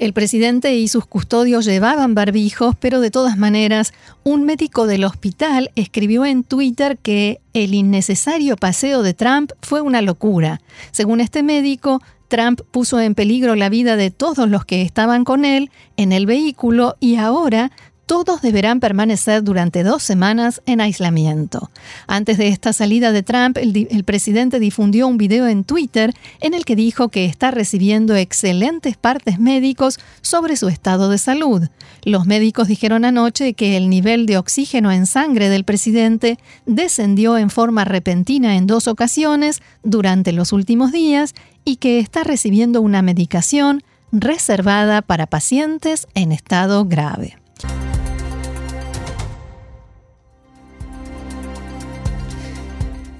El 0.00 0.14
presidente 0.14 0.74
y 0.76 0.88
sus 0.88 1.04
custodios 1.04 1.66
llevaban 1.66 2.14
barbijos, 2.14 2.74
pero 2.80 3.02
de 3.02 3.10
todas 3.10 3.36
maneras, 3.36 3.92
un 4.24 4.44
médico 4.44 4.86
del 4.86 5.04
hospital 5.04 5.70
escribió 5.74 6.24
en 6.24 6.42
Twitter 6.42 6.96
que 6.96 7.42
el 7.52 7.74
innecesario 7.74 8.56
paseo 8.56 9.02
de 9.02 9.12
Trump 9.12 9.52
fue 9.60 9.82
una 9.82 10.00
locura. 10.00 10.62
Según 10.90 11.20
este 11.20 11.42
médico, 11.42 12.00
Trump 12.28 12.62
puso 12.70 12.98
en 12.98 13.14
peligro 13.14 13.56
la 13.56 13.68
vida 13.68 13.96
de 13.96 14.10
todos 14.10 14.48
los 14.48 14.64
que 14.64 14.80
estaban 14.80 15.24
con 15.24 15.44
él 15.44 15.70
en 15.98 16.12
el 16.12 16.24
vehículo 16.24 16.96
y 16.98 17.16
ahora 17.16 17.70
todos 18.10 18.42
deberán 18.42 18.80
permanecer 18.80 19.44
durante 19.44 19.84
dos 19.84 20.02
semanas 20.02 20.62
en 20.66 20.80
aislamiento. 20.80 21.70
Antes 22.08 22.38
de 22.38 22.48
esta 22.48 22.72
salida 22.72 23.12
de 23.12 23.22
Trump, 23.22 23.56
el, 23.56 24.02
presidente 24.02 24.58
difundió 24.58 25.06
un 25.06 25.16
video 25.16 25.46
en 25.46 25.62
Twitter 25.62 26.12
en 26.40 26.52
el 26.52 26.64
que 26.64 26.74
dijo 26.74 27.10
que 27.10 27.24
está 27.24 27.52
recibiendo 27.52 28.16
excelentes 28.16 28.96
partes 28.96 29.38
médicos 29.38 30.00
sobre 30.22 30.56
su 30.56 30.66
estado 30.66 31.08
de 31.08 31.18
salud. 31.18 31.68
Los 32.02 32.26
médicos 32.26 32.66
dijeron 32.66 33.04
anoche 33.04 33.54
que 33.54 33.76
el 33.76 33.88
nivel 33.88 34.26
de 34.26 34.38
oxígeno 34.38 34.90
en 34.90 35.06
sangre 35.06 35.48
del 35.48 35.62
presidente 35.62 36.36
descendió 36.66 37.38
en 37.38 37.48
forma 37.48 37.84
repentina 37.84 38.56
en 38.56 38.66
dos 38.66 38.88
ocasiones 38.88 39.62
durante 39.84 40.32
los 40.32 40.52
últimos 40.52 40.90
días 40.90 41.32
y 41.64 41.76
que 41.76 42.00
está 42.00 42.24
recibiendo 42.24 42.80
una 42.80 43.02
medicación 43.02 43.84
reservada 44.10 45.00
para 45.00 45.28
pacientes 45.28 46.08
en 46.16 46.32
estado 46.32 46.86
grave. 46.86 47.39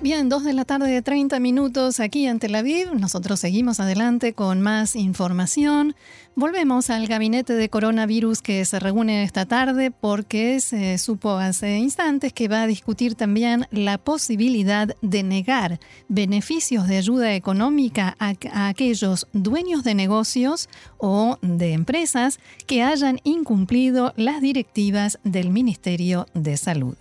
Bien, 0.03 0.31
dos 0.31 0.45
de 0.45 0.55
la 0.55 0.65
tarde 0.65 0.91
de 0.91 1.03
30 1.03 1.39
minutos 1.41 2.01
aquí 2.01 2.27
en 2.27 2.39
Tel 2.39 2.55
Aviv. 2.55 2.95
Nosotros 2.95 3.39
seguimos 3.39 3.81
adelante 3.81 4.33
con 4.33 4.63
más 4.63 4.97
información. 4.97 5.95
Volvemos 6.35 6.89
al 6.89 7.07
gabinete 7.07 7.53
de 7.53 7.69
coronavirus 7.69 8.41
que 8.41 8.65
se 8.65 8.81
reúne 8.81 9.25
esta 9.25 9.45
tarde 9.45 9.91
porque 9.91 10.59
se 10.61 10.97
supo 10.97 11.33
hace 11.33 11.77
instantes 11.77 12.33
que 12.33 12.49
va 12.49 12.63
a 12.63 12.67
discutir 12.67 13.15
también 13.15 13.67
la 13.71 13.99
posibilidad 13.99 14.89
de 15.03 15.23
negar 15.23 15.79
beneficios 16.09 16.89
de 16.89 16.97
ayuda 16.97 17.35
económica 17.35 18.17
a, 18.19 18.33
a 18.53 18.69
aquellos 18.69 19.27
dueños 19.35 19.85
de 19.85 19.95
negocios 19.95 20.71
o 20.97 21.37
de 21.43 21.75
empresas 21.75 22.41
que 22.67 22.83
hayan 22.83 23.21
incumplido 23.23 24.15
las 24.17 24.41
directivas 24.41 25.19
del 25.25 25.51
Ministerio 25.51 26.25
de 26.33 26.57
Salud 26.57 26.97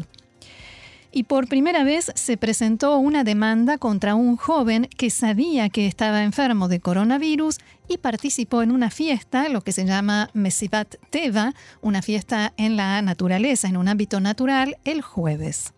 y 1.11 1.23
por 1.23 1.47
primera 1.47 1.83
vez 1.83 2.11
se 2.15 2.37
presentó 2.37 2.97
una 2.97 3.23
demanda 3.23 3.77
contra 3.77 4.15
un 4.15 4.35
joven 4.35 4.87
que 4.97 5.09
sabía 5.09 5.69
que 5.69 5.87
estaba 5.87 6.23
enfermo 6.23 6.67
de 6.67 6.79
coronavirus 6.79 7.57
y 7.87 7.97
participó 7.97 8.61
en 8.61 8.71
una 8.71 8.89
fiesta, 8.89 9.49
lo 9.49 9.61
que 9.61 9.71
se 9.71 9.85
llama 9.85 10.29
Mesivat 10.33 10.95
Teva, 11.09 11.53
una 11.81 12.01
fiesta 12.01 12.53
en 12.57 12.77
la 12.77 13.01
naturaleza, 13.01 13.67
en 13.67 13.77
un 13.77 13.87
ámbito 13.87 14.19
natural, 14.19 14.77
el 14.85 15.01
jueves. 15.01 15.73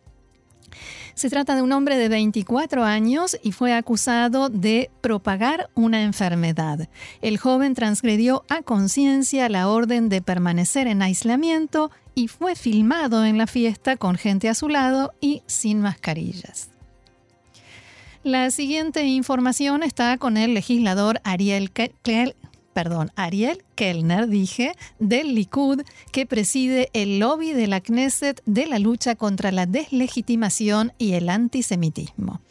Se 1.13 1.29
trata 1.29 1.55
de 1.55 1.61
un 1.61 1.71
hombre 1.71 1.97
de 1.97 2.09
24 2.09 2.83
años 2.83 3.37
y 3.43 3.51
fue 3.51 3.73
acusado 3.73 4.49
de 4.49 4.89
propagar 5.01 5.69
una 5.75 6.01
enfermedad. 6.01 6.89
El 7.21 7.37
joven 7.37 7.73
transgredió 7.73 8.43
a 8.49 8.61
conciencia 8.61 9.49
la 9.49 9.67
orden 9.67 10.09
de 10.09 10.21
permanecer 10.21 10.87
en 10.87 11.01
aislamiento 11.01 11.91
y 12.15 12.27
fue 12.27 12.55
filmado 12.55 13.25
en 13.25 13.37
la 13.37 13.47
fiesta 13.47 13.97
con 13.97 14.15
gente 14.15 14.49
a 14.49 14.55
su 14.55 14.69
lado 14.69 15.13
y 15.21 15.43
sin 15.47 15.81
mascarillas. 15.81 16.69
La 18.23 18.51
siguiente 18.51 19.03
información 19.05 19.81
está 19.81 20.17
con 20.17 20.37
el 20.37 20.53
legislador 20.53 21.21
Ariel 21.23 21.71
perdón, 22.73 23.11
Ariel 23.15 23.63
Kellner, 23.81 24.27
dije, 24.27 24.73
del 24.99 25.33
Likud, 25.33 25.81
que 26.11 26.27
preside 26.27 26.91
el 26.93 27.17
lobby 27.17 27.53
de 27.53 27.65
la 27.65 27.81
Knesset 27.81 28.39
de 28.45 28.67
la 28.67 28.77
lucha 28.77 29.15
contra 29.15 29.51
la 29.51 29.65
deslegitimación 29.65 30.93
y 30.99 31.13
el 31.13 31.29
antisemitismo. 31.29 32.41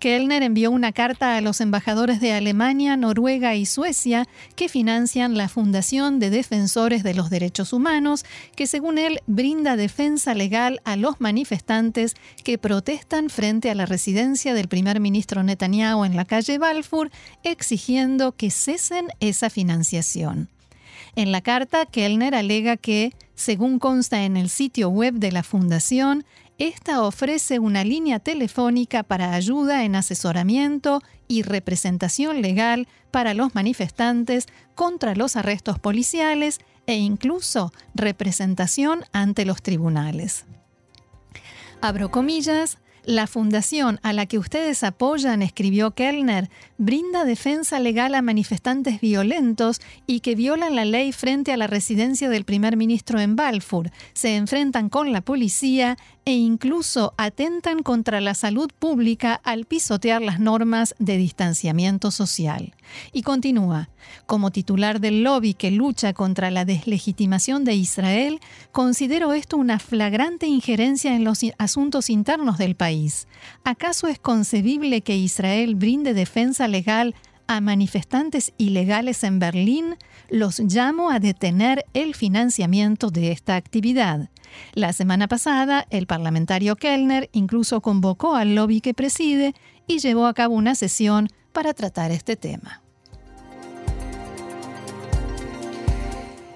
Kellner 0.00 0.42
envió 0.42 0.70
una 0.70 0.92
carta 0.92 1.36
a 1.36 1.42
los 1.42 1.60
embajadores 1.60 2.22
de 2.22 2.32
Alemania, 2.32 2.96
Noruega 2.96 3.54
y 3.54 3.66
Suecia 3.66 4.26
que 4.56 4.70
financian 4.70 5.36
la 5.36 5.50
Fundación 5.50 6.20
de 6.20 6.30
Defensores 6.30 7.02
de 7.02 7.12
los 7.12 7.28
Derechos 7.28 7.74
Humanos, 7.74 8.24
que 8.56 8.66
según 8.66 8.96
él 8.96 9.20
brinda 9.26 9.76
defensa 9.76 10.32
legal 10.32 10.80
a 10.84 10.96
los 10.96 11.20
manifestantes 11.20 12.14
que 12.44 12.56
protestan 12.56 13.28
frente 13.28 13.70
a 13.70 13.74
la 13.74 13.84
residencia 13.84 14.54
del 14.54 14.68
primer 14.68 15.00
ministro 15.00 15.42
Netanyahu 15.42 16.06
en 16.06 16.16
la 16.16 16.24
calle 16.24 16.56
Balfour, 16.56 17.10
exigiendo 17.42 18.32
que 18.32 18.50
cesen 18.50 19.08
esa 19.20 19.50
financiación. 19.50 20.48
En 21.18 21.32
la 21.32 21.40
carta, 21.40 21.84
Kellner 21.84 22.36
alega 22.36 22.76
que, 22.76 23.12
según 23.34 23.80
consta 23.80 24.22
en 24.22 24.36
el 24.36 24.48
sitio 24.48 24.88
web 24.88 25.14
de 25.14 25.32
la 25.32 25.42
Fundación, 25.42 26.24
esta 26.58 27.02
ofrece 27.02 27.58
una 27.58 27.82
línea 27.82 28.20
telefónica 28.20 29.02
para 29.02 29.34
ayuda 29.34 29.82
en 29.84 29.96
asesoramiento 29.96 31.02
y 31.26 31.42
representación 31.42 32.40
legal 32.40 32.86
para 33.10 33.34
los 33.34 33.52
manifestantes 33.56 34.46
contra 34.76 35.16
los 35.16 35.34
arrestos 35.34 35.80
policiales 35.80 36.60
e 36.86 36.94
incluso 36.94 37.72
representación 37.96 39.00
ante 39.10 39.44
los 39.44 39.60
tribunales. 39.60 40.44
Abro 41.80 42.12
comillas, 42.12 42.78
la 43.04 43.26
fundación 43.26 44.00
a 44.02 44.12
la 44.12 44.26
que 44.26 44.38
ustedes 44.38 44.82
apoyan, 44.84 45.42
escribió 45.42 45.92
Kellner, 45.92 46.50
brinda 46.76 47.24
defensa 47.24 47.80
legal 47.80 48.14
a 48.14 48.22
manifestantes 48.22 49.00
violentos 49.00 49.80
y 50.06 50.20
que 50.20 50.34
violan 50.34 50.76
la 50.76 50.84
ley 50.84 51.12
frente 51.12 51.52
a 51.52 51.56
la 51.56 51.66
residencia 51.66 52.28
del 52.28 52.44
primer 52.44 52.76
ministro 52.76 53.20
en 53.20 53.36
Balfour, 53.36 53.90
se 54.12 54.36
enfrentan 54.36 54.88
con 54.88 55.12
la 55.12 55.20
policía 55.20 55.96
e 56.24 56.32
incluso 56.32 57.14
atentan 57.16 57.82
contra 57.82 58.20
la 58.20 58.34
salud 58.34 58.70
pública 58.78 59.40
al 59.44 59.64
pisotear 59.64 60.20
las 60.20 60.40
normas 60.40 60.94
de 60.98 61.16
distanciamiento 61.16 62.10
social. 62.10 62.74
Y 63.12 63.22
continúa, 63.22 63.88
como 64.26 64.50
titular 64.50 65.00
del 65.00 65.22
lobby 65.22 65.54
que 65.54 65.70
lucha 65.70 66.12
contra 66.12 66.50
la 66.50 66.64
deslegitimación 66.64 67.64
de 67.64 67.74
Israel, 67.74 68.40
considero 68.72 69.32
esto 69.32 69.56
una 69.56 69.78
flagrante 69.78 70.46
injerencia 70.46 71.14
en 71.14 71.24
los 71.24 71.40
asuntos 71.58 72.10
internos 72.10 72.58
del 72.58 72.74
país. 72.74 73.28
¿Acaso 73.64 74.08
es 74.08 74.18
concebible 74.18 75.00
que 75.02 75.16
Israel 75.16 75.74
brinde 75.74 76.14
defensa 76.14 76.68
legal 76.68 77.14
a 77.48 77.62
manifestantes 77.62 78.52
ilegales 78.58 79.24
en 79.24 79.38
Berlín, 79.38 79.96
los 80.28 80.60
llamo 80.60 81.10
a 81.10 81.18
detener 81.18 81.86
el 81.94 82.14
financiamiento 82.14 83.10
de 83.10 83.32
esta 83.32 83.56
actividad. 83.56 84.28
La 84.74 84.92
semana 84.92 85.28
pasada, 85.28 85.86
el 85.90 86.06
parlamentario 86.06 86.76
Kellner 86.76 87.30
incluso 87.32 87.80
convocó 87.80 88.36
al 88.36 88.54
lobby 88.54 88.80
que 88.80 88.94
preside 88.94 89.54
y 89.86 89.98
llevó 89.98 90.26
a 90.26 90.34
cabo 90.34 90.54
una 90.54 90.74
sesión 90.74 91.28
para 91.58 91.74
tratar 91.74 92.12
este 92.12 92.36
tema. 92.36 92.82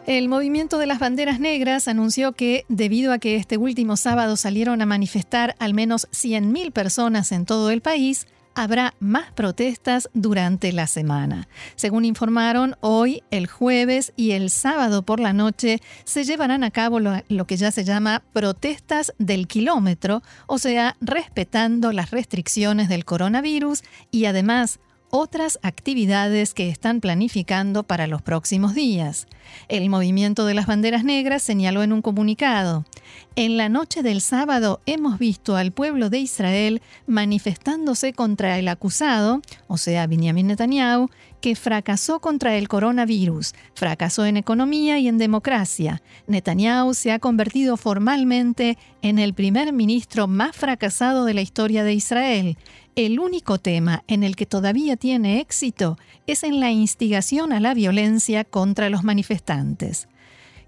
El 0.07 0.29
movimiento 0.29 0.79
de 0.79 0.87
las 0.87 1.01
banderas 1.01 1.41
negras 1.41 1.89
anunció 1.89 2.35
que, 2.35 2.65
debido 2.69 3.13
a 3.13 3.19
que 3.19 3.35
este 3.35 3.57
último 3.57 3.97
sábado 3.97 4.37
salieron 4.37 4.81
a 4.81 4.87
manifestar 4.87 5.57
al 5.59 5.75
menos 5.75 6.07
100.000 6.13 6.71
personas 6.71 7.33
en 7.33 7.47
todo 7.47 7.73
el 7.73 7.81
país, 7.81 8.29
habrá 8.55 8.95
más 9.01 9.33
protestas 9.33 10.09
durante 10.15 10.73
la 10.73 10.87
semana. 10.87 11.49
Según 11.75 12.05
informaron, 12.05 12.77
hoy, 12.81 13.23
el 13.31 13.47
jueves 13.47 14.13
y 14.17 14.33
el 14.33 14.51
sábado 14.51 15.03
por 15.03 15.21
la 15.21 15.33
noche 15.33 15.81
se 16.05 16.25
llevarán 16.25 16.65
a 16.65 16.71
cabo 16.71 17.01
lo, 17.01 17.47
que 17.47 17.57
ya 17.57 17.71
se 17.71 17.85
llama 17.85 18.23
protestas 18.33 19.13
del 19.19 19.49
kilómetro, 19.49 20.23
o 20.47 20.59
sea, 20.59 20.97
respetando 21.01 21.93
las 21.93 22.11
restricciones 22.11 22.89
del 22.89 23.05
coronavirus 23.05 23.83
y 24.11 24.27
además 24.27 24.81
otras 25.15 25.59
actividades 25.63 26.55
que 26.55 26.71
están 26.71 27.03
planificando 27.03 27.83
para 27.83 28.07
los 28.07 28.23
próximos 28.23 28.75
días. 28.75 29.27
El 29.69 29.91
movimiento 29.91 30.47
de 30.47 30.55
las 30.55 30.67
banderas 30.67 31.05
negras 31.05 31.43
señaló 31.43 31.83
en 31.83 31.93
un 31.93 32.01
comunicado, 32.01 32.87
en 33.35 33.57
la 33.57 33.71
noche 33.71 34.03
del 34.03 34.21
sábado 34.21 34.81
hemos 34.85 35.19
visto 35.19 35.57
al 35.57 35.73
pueblo 35.73 36.11
de 36.11 36.19
Israel 36.19 36.83
manifestándose 37.07 38.13
contra 38.13 38.59
el 38.59 38.69
acusado, 38.69 39.41
o 39.69 39.79
sea, 39.79 40.07
Benjamin 40.07 40.49
Netanyahu, 40.49 41.09
que 41.41 41.57
fracasó 41.57 42.21
contra 42.21 42.57
el 42.57 42.69
coronavirus, 42.69 43.55
fracasó 43.75 44.27
en 44.27 44.37
economía 44.37 44.99
y 44.99 45.09
en 45.09 45.17
democracia. 45.19 46.03
Netanyahu 46.27 46.93
se 46.93 47.11
ha 47.11 47.19
convertido 47.19 47.77
formalmente 47.77 48.77
en 49.01 49.19
el 49.19 49.33
primer 49.33 49.73
ministro 49.73 50.29
más 50.29 50.55
fracasado 50.55 51.25
de 51.25 51.35
la 51.35 51.41
historia 51.41 51.85
de 51.85 51.95
Israel. 51.95 52.59
El 52.95 53.21
único 53.21 53.57
tema 53.57 54.05
en 54.07 54.23
el 54.23 54.37
que 54.37 54.45
todavía 54.45 54.97
tiene 54.97 55.41
éxito 55.41 55.97
es 56.27 56.43
en 56.43 56.61
la 56.61 56.71
instigación 56.71 57.55
a 57.55 57.61
la 57.61 57.73
violencia 57.73 58.45
contra 58.45 58.91
los 58.91 59.03
manifestantes. 59.03 60.09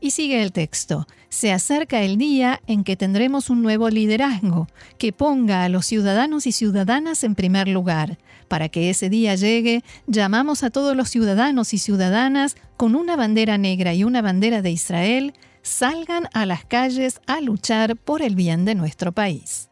Y 0.00 0.12
sigue 0.12 0.42
el 0.42 0.50
texto. 0.50 1.06
Se 1.28 1.52
acerca 1.52 2.00
el 2.00 2.16
día 2.16 2.62
en 2.66 2.82
que 2.82 2.96
tendremos 2.96 3.50
un 3.50 3.60
nuevo 3.60 3.90
liderazgo 3.90 4.68
que 4.96 5.12
ponga 5.12 5.64
a 5.64 5.68
los 5.68 5.84
ciudadanos 5.84 6.46
y 6.46 6.52
ciudadanas 6.52 7.24
en 7.24 7.34
primer 7.34 7.68
lugar. 7.68 8.18
Para 8.48 8.70
que 8.70 8.88
ese 8.88 9.10
día 9.10 9.34
llegue, 9.34 9.84
llamamos 10.06 10.62
a 10.62 10.70
todos 10.70 10.96
los 10.96 11.10
ciudadanos 11.10 11.74
y 11.74 11.78
ciudadanas 11.78 12.56
con 12.78 12.94
una 12.94 13.16
bandera 13.16 13.58
negra 13.58 13.92
y 13.92 14.02
una 14.02 14.22
bandera 14.22 14.62
de 14.62 14.70
Israel, 14.70 15.34
salgan 15.60 16.28
a 16.32 16.46
las 16.46 16.64
calles 16.64 17.20
a 17.26 17.42
luchar 17.42 17.96
por 17.96 18.22
el 18.22 18.34
bien 18.34 18.64
de 18.64 18.74
nuestro 18.74 19.12
país. 19.12 19.68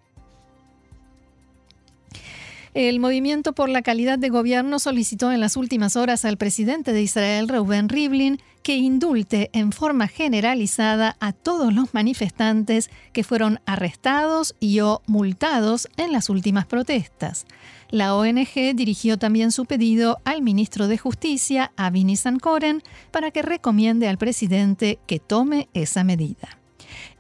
El 2.74 3.00
Movimiento 3.00 3.52
por 3.52 3.68
la 3.68 3.82
Calidad 3.82 4.18
de 4.18 4.30
Gobierno 4.30 4.78
solicitó 4.78 5.30
en 5.30 5.40
las 5.40 5.58
últimas 5.58 5.94
horas 5.94 6.24
al 6.24 6.38
presidente 6.38 6.94
de 6.94 7.02
Israel, 7.02 7.48
Reuben 7.48 7.90
Rivlin, 7.90 8.40
que 8.62 8.76
indulte 8.76 9.50
en 9.52 9.72
forma 9.72 10.08
generalizada 10.08 11.18
a 11.20 11.34
todos 11.34 11.74
los 11.74 11.92
manifestantes 11.92 12.88
que 13.12 13.24
fueron 13.24 13.60
arrestados 13.66 14.54
y 14.58 14.80
o 14.80 15.02
multados 15.06 15.86
en 15.98 16.12
las 16.12 16.30
últimas 16.30 16.64
protestas. 16.64 17.44
La 17.90 18.14
ONG 18.14 18.74
dirigió 18.74 19.18
también 19.18 19.52
su 19.52 19.66
pedido 19.66 20.16
al 20.24 20.40
ministro 20.40 20.88
de 20.88 20.96
Justicia, 20.96 21.72
Avini 21.76 22.16
Sankoren, 22.16 22.82
para 23.10 23.32
que 23.32 23.42
recomiende 23.42 24.08
al 24.08 24.16
presidente 24.16 24.98
que 25.06 25.18
tome 25.18 25.68
esa 25.74 26.04
medida. 26.04 26.61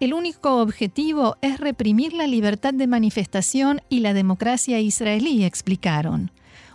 El 0.00 0.14
único 0.14 0.60
objetivo 0.60 1.36
es 1.42 1.58
reprimir 1.58 2.12
la 2.12 2.26
libertad 2.26 2.74
de 2.74 2.86
manifestación 2.86 3.80
y 3.88 4.00
la 4.00 4.14
democracia 4.14 4.80
israelí, 4.80 5.44
explicaron. 5.44 6.30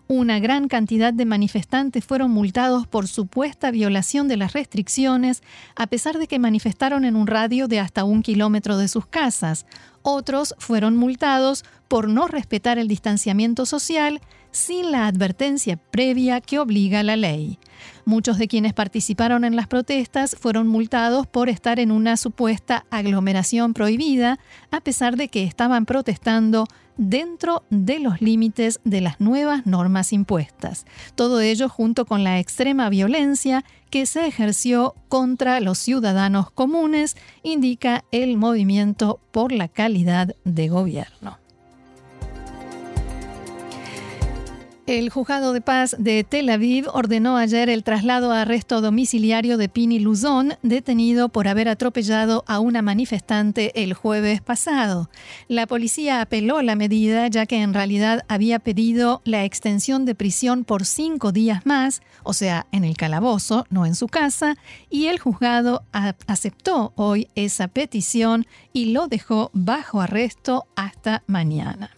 Una 0.10 0.40
gran 0.40 0.70
cantidad 0.70 1.12
de 1.14 1.26
manifestantes 1.26 2.06
fueron 2.06 2.32
multados 2.32 2.88
por 2.88 3.10
supuesta 3.10 3.72
violación 3.72 4.30
de 4.30 4.38
las 4.38 4.54
restricciones, 4.54 5.44
a 5.76 5.88
pesar 5.88 6.18
de 6.18 6.28
que 6.28 6.40
manifestaron 6.40 7.04
en 7.04 7.18
un 7.18 7.28
radio 7.28 7.68
de 7.68 7.82
hasta 7.82 8.06
un 8.06 8.24
kilómetro 8.24 8.78
de 8.78 8.88
sus 8.88 9.06
casas. 9.06 9.66
Otros 10.04 10.56
fueron 10.60 10.96
multados 10.96 11.66
por 11.90 12.08
no 12.08 12.28
respetar 12.28 12.80
el 12.80 12.88
distanciamiento 12.88 13.66
social 13.66 14.22
sin 14.52 14.92
la 14.92 15.08
advertencia 15.08 15.78
previa 15.78 16.42
que 16.42 16.60
obliga 16.60 17.04
la 17.04 17.16
ley. 17.16 17.60
Muchos 18.06 18.38
de 18.38 18.48
quienes 18.48 18.74
participaron 18.74 19.44
en 19.44 19.56
las 19.56 19.68
protestas 19.68 20.36
fueron 20.40 20.68
multados 20.68 21.28
por 21.28 21.50
estar 21.50 21.80
en 21.80 21.92
una 21.92 22.18
supuesta 22.18 22.86
aglomeración 22.90 23.74
prohibida, 23.74 24.40
a 24.72 24.82
pesar 24.82 25.18
de 25.18 25.28
que 25.28 25.44
estaban 25.44 25.86
protestando 25.86 26.66
dentro 26.98 27.64
de 27.70 28.00
los 28.00 28.22
límites 28.22 28.80
de 28.84 29.02
las 29.02 29.20
nuevas 29.20 29.66
normas 29.66 30.14
impuestas. 30.14 30.86
Todo 31.16 31.42
ello 31.42 31.70
junto 31.70 32.06
con 32.06 32.24
la 32.24 32.40
extrema 32.40 32.90
violencia 32.90 33.64
que 33.90 34.06
se 34.06 34.26
ejerció 34.26 34.96
contra 35.08 35.60
los 35.60 35.78
ciudadanos 35.78 36.52
comunes, 36.52 37.16
indica 37.44 38.04
el 38.12 38.38
movimiento 38.38 39.20
por 39.32 39.52
la 39.52 39.68
calidad 39.68 40.36
de 40.44 40.68
gobierno. 40.68 41.38
El 44.88 45.10
juzgado 45.10 45.52
de 45.52 45.60
paz 45.60 45.98
de 46.00 46.24
Tel 46.24 46.48
Aviv 46.48 46.88
ordenó 46.94 47.36
ayer 47.36 47.70
el 47.70 47.84
traslado 47.84 48.32
a 48.32 48.44
arresto 48.44 48.80
domiciliario 48.80 49.58
de 49.58 49.68
Pini 49.68 50.00
Luzón, 50.00 50.54
detenido 50.64 51.28
por 51.28 51.50
haber 51.50 51.68
atropellado 51.68 52.46
a 52.48 52.62
una 52.62 52.82
manifestante 52.82 53.84
el 53.84 53.94
jueves 53.94 54.40
pasado. 54.40 55.10
La 55.50 55.68
policía 55.68 56.22
apeló 56.22 56.62
la 56.62 56.78
medida 56.78 57.28
ya 57.28 57.46
que 57.46 57.62
en 57.62 57.74
realidad 57.74 58.24
había 58.30 58.60
pedido 58.60 59.22
la 59.26 59.44
extensión 59.44 60.06
de 60.06 60.16
prisión 60.16 60.64
por 60.64 60.86
cinco 60.86 61.34
días 61.34 61.66
más, 61.66 62.02
o 62.24 62.32
sea, 62.32 62.66
en 62.72 62.86
el 62.86 62.96
calabozo, 62.96 63.66
no 63.70 63.86
en 63.86 63.94
su 63.94 64.08
casa, 64.08 64.56
y 64.90 65.08
el 65.08 65.20
juzgado 65.20 65.84
aceptó 65.92 66.94
hoy 66.96 67.28
esa 67.36 67.68
petición 67.68 68.48
y 68.72 68.94
lo 68.94 69.10
dejó 69.10 69.50
bajo 69.52 70.00
arresto 70.00 70.66
hasta 70.78 71.24
mañana. 71.28 71.97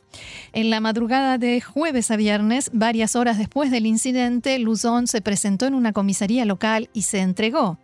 En 0.53 0.69
la 0.69 0.79
madrugada 0.79 1.37
de 1.37 1.61
jueves 1.61 2.11
a 2.11 2.15
viernes, 2.15 2.71
varias 2.73 3.15
horas 3.15 3.37
después 3.37 3.71
del 3.71 3.85
incidente, 3.85 4.57
Luzón 4.59 5.07
se 5.07 5.21
presentó 5.21 5.65
en 5.65 5.73
una 5.73 5.93
comisaría 5.93 6.45
local 6.45 6.89
y 6.93 7.03
se 7.03 7.19
entregó. 7.19 7.77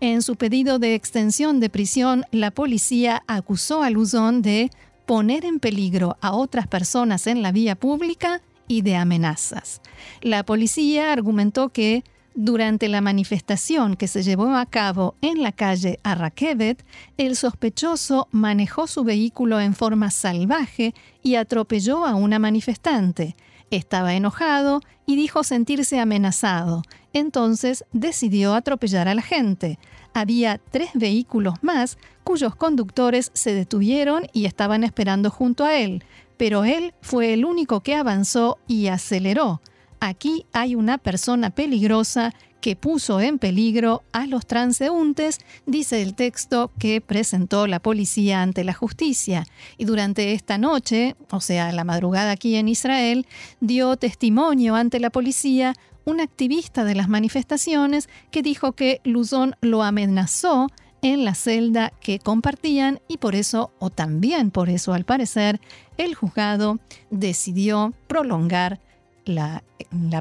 En 0.00 0.22
su 0.22 0.36
pedido 0.36 0.78
de 0.78 0.94
extensión 0.94 1.60
de 1.60 1.70
prisión, 1.70 2.24
la 2.32 2.50
policía 2.50 3.22
acusó 3.26 3.82
a 3.82 3.90
Luzón 3.90 4.42
de 4.42 4.70
poner 5.06 5.44
en 5.44 5.60
peligro 5.60 6.16
a 6.20 6.32
otras 6.32 6.66
personas 6.66 7.26
en 7.26 7.42
la 7.42 7.52
vía 7.52 7.76
pública 7.76 8.42
y 8.66 8.82
de 8.82 8.96
amenazas. 8.96 9.80
La 10.20 10.44
policía 10.44 11.12
argumentó 11.12 11.70
que 11.70 12.04
durante 12.40 12.86
la 12.86 13.00
manifestación 13.00 13.96
que 13.96 14.06
se 14.06 14.22
llevó 14.22 14.54
a 14.54 14.64
cabo 14.64 15.16
en 15.22 15.42
la 15.42 15.50
calle 15.50 15.98
Arraquebet, 16.04 16.84
el 17.16 17.34
sospechoso 17.34 18.28
manejó 18.30 18.86
su 18.86 19.02
vehículo 19.02 19.60
en 19.60 19.74
forma 19.74 20.12
salvaje 20.12 20.94
y 21.20 21.34
atropelló 21.34 22.06
a 22.06 22.14
una 22.14 22.38
manifestante. 22.38 23.34
Estaba 23.72 24.14
enojado 24.14 24.82
y 25.04 25.16
dijo 25.16 25.42
sentirse 25.42 25.98
amenazado. 25.98 26.82
Entonces 27.12 27.84
decidió 27.92 28.54
atropellar 28.54 29.08
a 29.08 29.16
la 29.16 29.22
gente. 29.22 29.80
Había 30.14 30.60
tres 30.70 30.90
vehículos 30.94 31.54
más 31.62 31.98
cuyos 32.22 32.54
conductores 32.54 33.32
se 33.34 33.52
detuvieron 33.52 34.28
y 34.32 34.44
estaban 34.44 34.84
esperando 34.84 35.32
junto 35.32 35.64
a 35.64 35.74
él, 35.74 36.04
pero 36.36 36.64
él 36.64 36.94
fue 37.02 37.34
el 37.34 37.44
único 37.44 37.80
que 37.80 37.96
avanzó 37.96 38.58
y 38.68 38.86
aceleró 38.86 39.60
aquí 40.00 40.46
hay 40.52 40.74
una 40.74 40.98
persona 40.98 41.50
peligrosa 41.50 42.34
que 42.60 42.76
puso 42.76 43.20
en 43.20 43.38
peligro 43.38 44.02
a 44.12 44.26
los 44.26 44.46
transeúntes, 44.46 45.38
dice 45.66 46.02
el 46.02 46.14
texto 46.14 46.72
que 46.78 47.00
presentó 47.00 47.66
la 47.66 47.80
policía 47.80 48.42
ante 48.42 48.64
la 48.64 48.74
justicia. 48.74 49.46
Y 49.76 49.84
durante 49.84 50.32
esta 50.32 50.58
noche, 50.58 51.14
o 51.30 51.40
sea, 51.40 51.72
la 51.72 51.84
madrugada 51.84 52.32
aquí 52.32 52.56
en 52.56 52.68
Israel, 52.68 53.26
dio 53.60 53.96
testimonio 53.96 54.74
ante 54.74 54.98
la 54.98 55.10
policía 55.10 55.74
un 56.04 56.20
activista 56.20 56.84
de 56.84 56.94
las 56.94 57.08
manifestaciones 57.08 58.08
que 58.30 58.42
dijo 58.42 58.72
que 58.72 59.00
Luzón 59.04 59.54
lo 59.60 59.82
amenazó 59.82 60.68
en 61.02 61.24
la 61.24 61.34
celda 61.34 61.92
que 62.00 62.18
compartían 62.18 63.00
y 63.08 63.18
por 63.18 63.34
eso, 63.34 63.72
o 63.78 63.90
también 63.90 64.50
por 64.50 64.68
eso 64.68 64.94
al 64.94 65.04
parecer, 65.04 65.60
el 65.96 66.14
juzgado 66.14 66.80
decidió 67.10 67.92
prolongar 68.08 68.80
la, 69.28 69.62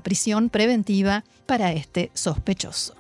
prisión 0.04 0.50
preventiva 0.50 1.24
para 1.46 1.72
este 1.72 2.12
sospechoso. 2.14 2.96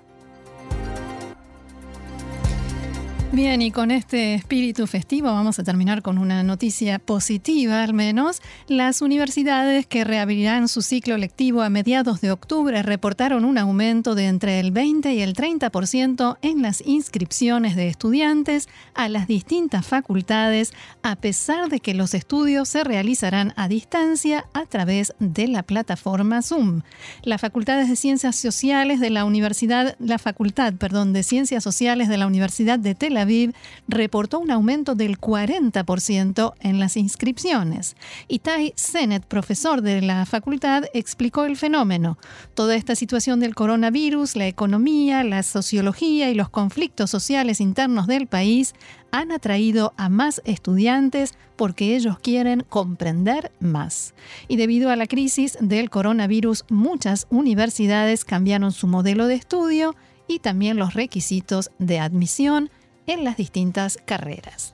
Bien, 3.34 3.62
y 3.62 3.72
con 3.72 3.92
este 3.92 4.36
espíritu 4.36 4.88
festivo 4.88 5.28
vamos 5.28 5.60
a 5.60 5.64
terminar 5.66 6.02
con 6.02 6.18
una 6.18 6.44
noticia 6.44 6.98
positiva 6.98 7.84
al 7.84 7.94
menos. 7.94 8.42
Las 8.70 9.02
universidades 9.02 9.86
que 9.86 10.06
reabrirán 10.06 10.70
su 10.70 10.82
ciclo 10.82 11.18
lectivo 11.18 11.62
a 11.62 11.70
mediados 11.70 12.22
de 12.22 12.32
octubre 12.32 12.82
reportaron 12.84 13.44
un 13.44 13.58
aumento 13.58 14.16
de 14.16 14.28
entre 14.28 14.62
el 14.62 14.72
20 14.72 15.14
y 15.14 15.22
el 15.22 15.36
30% 15.36 16.38
en 16.42 16.62
las 16.62 16.82
inscripciones 16.86 17.76
de 17.76 17.90
estudiantes 17.90 18.70
a 18.94 19.10
las 19.10 19.28
distintas 19.28 19.86
facultades, 19.86 20.72
a 21.04 21.18
pesar 21.18 21.68
de 21.68 21.82
que 21.82 21.94
los 21.94 22.14
estudios 22.14 22.70
se 22.70 22.86
realizarán 22.86 23.54
a 23.58 23.68
distancia 23.68 24.46
a 24.54 24.66
través 24.66 25.14
de 25.20 25.50
la 25.50 25.64
plataforma 25.64 26.42
Zoom. 26.42 26.82
Las 27.24 27.42
facultades 27.42 27.90
de 27.90 27.98
Ciencias 27.98 28.38
Sociales 28.38 29.02
de 29.02 29.10
la 29.10 29.26
Universidad, 29.26 29.98
la 30.00 30.18
Facultad, 30.18 30.74
perdón, 30.76 31.12
de 31.12 31.24
Ciencias 31.24 31.62
Sociales 31.62 32.08
de 32.08 32.18
la 32.18 32.26
Universidad 32.26 32.80
de 32.80 32.96
Tel 32.96 33.17
Aviv 33.18 33.54
reportó 33.88 34.40
un 34.40 34.52
aumento 34.52 34.96
del 34.96 35.20
40% 35.20 36.54
en 36.60 36.80
las 36.80 36.98
inscripciones. 36.98 37.96
Itai 38.28 38.74
Senet, 38.76 39.26
profesor 39.26 39.82
de 39.82 40.02
la 40.02 40.26
facultad, 40.26 40.86
explicó 40.94 41.46
el 41.46 41.58
fenómeno. 41.58 42.18
Toda 42.54 42.76
esta 42.76 42.96
situación 42.96 43.40
del 43.40 43.56
coronavirus, 43.56 44.36
la 44.36 44.48
economía, 44.48 45.24
la 45.24 45.44
sociología 45.44 46.30
y 46.30 46.36
los 46.36 46.50
conflictos 46.50 47.10
sociales 47.10 47.62
internos 47.62 48.08
del 48.08 48.28
país 48.28 48.74
han 49.12 49.32
atraído 49.32 49.94
a 49.98 50.10
más 50.10 50.42
estudiantes 50.46 51.34
porque 51.56 51.96
ellos 51.96 52.20
quieren 52.20 52.66
comprender 52.68 53.52
más. 53.60 54.14
Y 54.48 54.58
debido 54.58 54.90
a 54.90 54.96
la 54.96 55.08
crisis 55.08 55.58
del 55.60 55.90
coronavirus, 55.90 56.66
muchas 56.70 57.28
universidades 57.30 58.26
cambiaron 58.26 58.72
su 58.72 58.88
modelo 58.88 59.28
de 59.28 59.36
estudio 59.36 59.96
y 60.28 60.40
también 60.40 60.78
los 60.78 60.94
requisitos 60.94 61.72
de 61.80 62.00
admisión 62.00 62.70
en 63.08 63.24
las 63.24 63.38
distintas 63.38 63.98
carreras. 64.06 64.74